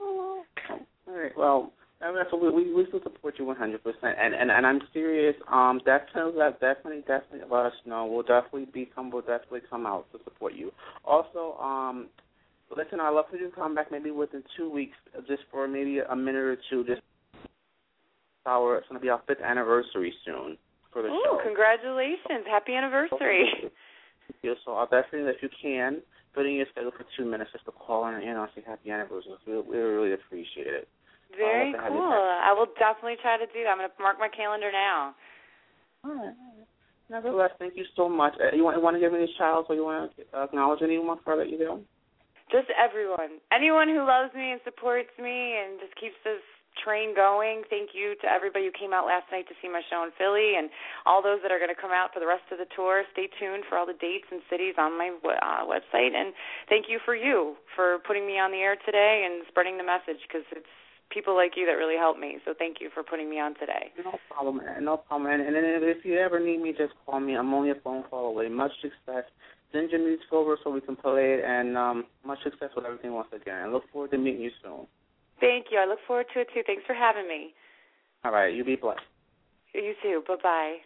Oh, 0.00 0.44
okay. 0.58 0.82
All 1.08 1.14
right. 1.14 1.32
Well, 1.36 1.72
I 2.00 2.12
mean, 2.12 2.22
so 2.30 2.36
we 2.36 2.72
we 2.72 2.86
still 2.86 3.02
support 3.02 3.34
you 3.38 3.44
100, 3.44 3.82
percent 3.82 4.16
and 4.20 4.34
and 4.34 4.50
and 4.50 4.66
I'm 4.66 4.80
serious. 4.92 5.34
Um, 5.50 5.80
definitely, 5.84 6.38
definitely, 6.60 7.00
definitely 7.00 7.40
let 7.50 7.66
us 7.66 7.72
know. 7.86 8.06
We'll 8.06 8.22
definitely 8.22 8.66
become. 8.72 9.10
We'll 9.10 9.22
definitely 9.22 9.62
come 9.68 9.84
out 9.84 10.06
to 10.12 10.18
support 10.22 10.54
you. 10.54 10.70
Also, 11.04 11.58
um, 11.58 12.06
listen, 12.76 13.00
I'd 13.00 13.10
love 13.10 13.24
for 13.30 13.36
you 13.36 13.50
to 13.50 13.56
come 13.56 13.74
back 13.74 13.90
maybe 13.90 14.12
within 14.12 14.44
two 14.56 14.70
weeks, 14.70 14.96
just 15.26 15.42
for 15.50 15.66
maybe 15.66 15.98
a 15.98 16.14
minute 16.14 16.36
or 16.36 16.56
two. 16.70 16.84
Just 16.84 17.02
our 18.46 18.78
it's 18.78 18.88
going 18.88 19.00
to 19.00 19.02
be 19.02 19.10
our 19.10 19.20
fifth 19.26 19.42
anniversary 19.42 20.14
soon 20.24 20.56
for 20.92 21.02
the 21.02 21.08
oh, 21.10 21.38
show. 21.38 21.44
congratulations! 21.44 22.46
Happy 22.48 22.74
anniversary. 22.74 23.44
Thank 23.60 24.42
you. 24.42 24.54
So 24.64 24.72
I'll 24.72 24.86
definitely, 24.86 25.30
if 25.30 25.42
you 25.42 25.48
can, 25.60 26.00
put 26.32 26.46
in 26.46 26.54
your 26.54 26.66
schedule 26.70 26.92
for 26.96 27.04
two 27.16 27.24
minutes 27.24 27.50
just 27.52 27.64
to 27.64 27.72
call 27.72 28.06
in 28.06 28.14
and 28.14 28.22
you 28.22 28.32
know 28.32 28.46
say 28.54 28.62
happy 28.64 28.90
anniversary. 28.92 29.32
We 29.46 29.60
we 29.60 29.78
really 29.78 30.12
appreciate 30.12 30.68
it. 30.68 30.88
Very 31.38 31.72
I'll 31.72 31.80
have 31.80 31.80
to 31.80 31.82
have 31.82 31.92
you 31.94 32.02
cool. 32.02 32.28
I 32.42 32.50
will 32.52 32.70
definitely 32.78 33.16
try 33.22 33.38
to 33.38 33.46
do 33.46 33.62
that. 33.64 33.70
I'm 33.70 33.78
going 33.78 33.88
to 33.88 34.02
mark 34.02 34.18
my 34.18 34.28
calendar 34.28 34.70
now. 34.74 35.14
All 36.04 36.14
right. 36.14 36.34
Nevertheless, 37.08 37.56
thank 37.58 37.72
you 37.74 37.88
so 37.96 38.08
much. 38.08 38.34
Uh, 38.36 38.54
you 38.54 38.62
want 38.62 38.76
you 38.76 38.84
want 38.84 38.94
to 38.94 39.00
give 39.00 39.14
any 39.14 39.30
shout 39.38 39.56
outs 39.56 39.66
or 39.72 39.74
you 39.74 39.84
want 39.84 40.12
to 40.12 40.22
acknowledge 40.36 40.84
anyone 40.84 41.16
before 41.16 41.40
I 41.40 41.48
let 41.48 41.48
you 41.48 41.56
go? 41.56 41.80
Just 42.52 42.68
everyone. 42.76 43.40
Anyone 43.48 43.88
who 43.88 44.04
loves 44.04 44.32
me 44.36 44.52
and 44.52 44.60
supports 44.64 45.12
me 45.16 45.56
and 45.56 45.80
just 45.80 45.96
keeps 45.96 46.16
this 46.24 46.44
train 46.84 47.16
going. 47.16 47.64
Thank 47.68 47.96
you 47.96 48.14
to 48.22 48.26
everybody 48.28 48.68
who 48.68 48.74
came 48.76 48.92
out 48.92 49.06
last 49.06 49.26
night 49.32 49.48
to 49.48 49.56
see 49.60 49.68
my 49.68 49.82
show 49.90 50.04
in 50.04 50.12
Philly 50.16 50.56
and 50.56 50.70
all 51.06 51.24
those 51.24 51.40
that 51.42 51.50
are 51.50 51.58
going 51.58 51.72
to 51.72 51.80
come 51.80 51.90
out 51.90 52.14
for 52.14 52.20
the 52.20 52.28
rest 52.28 52.46
of 52.52 52.60
the 52.60 52.68
tour. 52.76 53.02
Stay 53.12 53.28
tuned 53.40 53.64
for 53.68 53.76
all 53.76 53.88
the 53.88 53.98
dates 53.98 54.28
and 54.30 54.40
cities 54.48 54.76
on 54.78 54.96
my 54.96 55.10
uh, 55.10 55.64
website. 55.66 56.14
And 56.14 56.32
thank 56.68 56.86
you 56.88 57.00
for 57.04 57.16
you 57.16 57.56
for 57.74 57.98
putting 58.06 58.26
me 58.26 58.38
on 58.38 58.52
the 58.52 58.62
air 58.62 58.76
today 58.86 59.26
and 59.26 59.44
spreading 59.48 59.76
the 59.76 59.86
message 59.86 60.20
because 60.28 60.46
it's 60.52 60.70
people 61.10 61.34
like 61.34 61.52
you 61.56 61.66
that 61.66 61.72
really 61.72 61.96
help 61.96 62.18
me. 62.18 62.38
So 62.44 62.54
thank 62.58 62.80
you 62.80 62.90
for 62.92 63.02
putting 63.02 63.30
me 63.30 63.38
on 63.40 63.54
today. 63.54 63.92
No 64.04 64.18
problem, 64.30 64.58
man. 64.58 64.84
No 64.84 64.96
problem. 64.96 65.30
And, 65.30 65.42
and 65.42 65.54
then 65.54 65.64
if 65.82 66.04
you 66.04 66.18
ever 66.18 66.40
need 66.40 66.60
me, 66.60 66.72
just 66.76 66.94
call 67.04 67.20
me. 67.20 67.34
I'm 67.36 67.52
only 67.54 67.70
a 67.70 67.74
phone 67.76 68.04
call 68.04 68.26
away. 68.28 68.48
Much 68.48 68.72
success. 68.80 69.24
Send 69.72 69.90
your 69.90 70.00
music 70.00 70.32
over 70.32 70.56
so 70.64 70.70
we 70.70 70.80
can 70.80 70.96
play 70.96 71.34
it, 71.34 71.44
and 71.44 71.76
um, 71.76 72.06
much 72.24 72.42
success 72.42 72.70
with 72.74 72.86
everything 72.86 73.12
once 73.12 73.28
again. 73.34 73.62
I 73.62 73.68
look 73.68 73.84
forward 73.92 74.10
to 74.12 74.18
meeting 74.18 74.40
you 74.40 74.50
soon. 74.62 74.86
Thank 75.40 75.66
you. 75.70 75.78
I 75.78 75.84
look 75.84 75.98
forward 76.06 76.26
to 76.32 76.40
it 76.40 76.48
too. 76.54 76.62
Thanks 76.66 76.84
for 76.86 76.94
having 76.94 77.28
me. 77.28 77.52
All 78.24 78.32
right. 78.32 78.54
You 78.54 78.64
be 78.64 78.76
blessed. 78.76 79.00
You 79.74 79.94
too. 80.02 80.22
Bye 80.26 80.36
bye. 80.42 80.76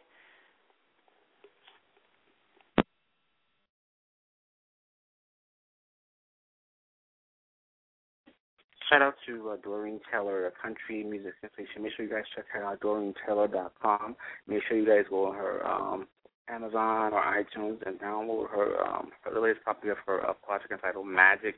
Shout 8.92 9.00
out 9.00 9.14
to 9.26 9.48
uh, 9.48 9.56
Doreen 9.64 10.00
Taylor, 10.12 10.46
a 10.46 10.50
country 10.50 11.02
music 11.02 11.32
sensation. 11.40 11.82
Make 11.82 11.94
sure 11.96 12.04
you 12.04 12.12
guys 12.12 12.24
check 12.36 12.44
her 12.52 12.62
out, 12.62 12.78
DoreenTaylor.com. 12.80 14.14
Make 14.46 14.62
sure 14.68 14.76
you 14.76 14.84
guys 14.84 15.06
go 15.08 15.28
on 15.28 15.34
her 15.34 15.66
um, 15.66 16.06
Amazon 16.50 17.14
or 17.14 17.22
iTunes 17.22 17.78
and 17.86 17.98
download 17.98 18.50
her 18.50 18.84
um, 18.84 19.12
her 19.22 19.40
latest 19.40 19.64
copy 19.64 19.88
of 19.88 19.96
her 20.06 20.28
uh, 20.28 20.34
project 20.34 20.72
entitled 20.72 21.06
Magic. 21.06 21.54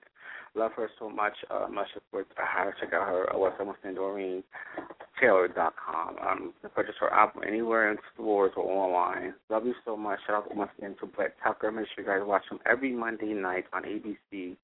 Love 0.55 0.71
her 0.77 0.89
so 0.97 1.11
much. 1.11 1.33
Uh, 1.51 1.67
much 1.69 1.89
support. 1.93 2.29
Highly 2.37 2.71
check 2.81 2.93
out 2.93 3.09
her 3.09 3.29
uh, 3.35 3.37
website 3.37 3.75
DoreenTaylor.com. 3.85 6.17
Um, 6.25 6.41
you 6.41 6.53
can 6.61 6.71
purchase 6.71 6.95
her 7.01 7.13
album 7.13 7.43
anywhere 7.45 7.91
in 7.91 7.99
stores 8.15 8.53
or 8.57 8.65
online. 8.65 9.35
Love 9.51 9.67
you 9.67 9.75
so 9.85 9.97
much. 9.97 10.21
Shout 10.25 10.37
out 10.37 10.55
once 10.55 10.71
again 10.79 10.95
to 11.01 11.07
Brett 11.07 11.35
Tucker. 11.43 11.73
Make 11.73 11.89
sure 11.97 12.05
you 12.05 12.11
guys 12.11 12.23
watch 12.25 12.45
him 12.49 12.61
every 12.65 12.93
Monday 12.93 13.33
night 13.33 13.65
on 13.73 13.83
ABC 13.83 14.57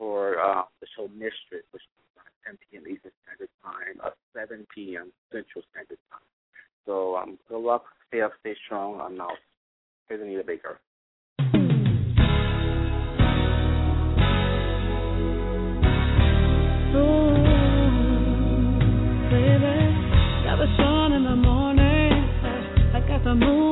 for 0.00 0.40
uh, 0.40 0.62
the 0.80 0.86
show 0.96 1.08
Mistress, 1.08 1.62
which 1.72 1.82
is 1.82 1.88
10 2.46 2.56
p.m. 2.70 2.84
Eastern 2.88 3.12
Standard 3.22 3.50
Time, 3.62 4.00
uh, 4.02 4.10
7 4.34 4.66
p.m. 4.74 5.12
Central 5.30 5.62
Standard 5.70 5.98
Time. 6.10 6.24
So 6.86 7.16
um, 7.16 7.38
good 7.50 7.60
luck, 7.60 7.84
stay 8.08 8.22
up, 8.22 8.32
stay 8.40 8.54
strong. 8.64 8.98
I'm 8.98 9.20
out. 9.20 9.32
Here's 10.08 10.22
Anita 10.22 10.42
Baker. 10.42 10.80
Ooh, 16.96 17.34
baby, 19.28 19.76
got 20.48 20.56
the 20.56 20.68
sun 20.78 21.12
in 21.12 21.24
the 21.24 21.36
morning. 21.36 22.12
I 22.94 23.04
got 23.06 23.22
the 23.22 23.34
moon. 23.34 23.69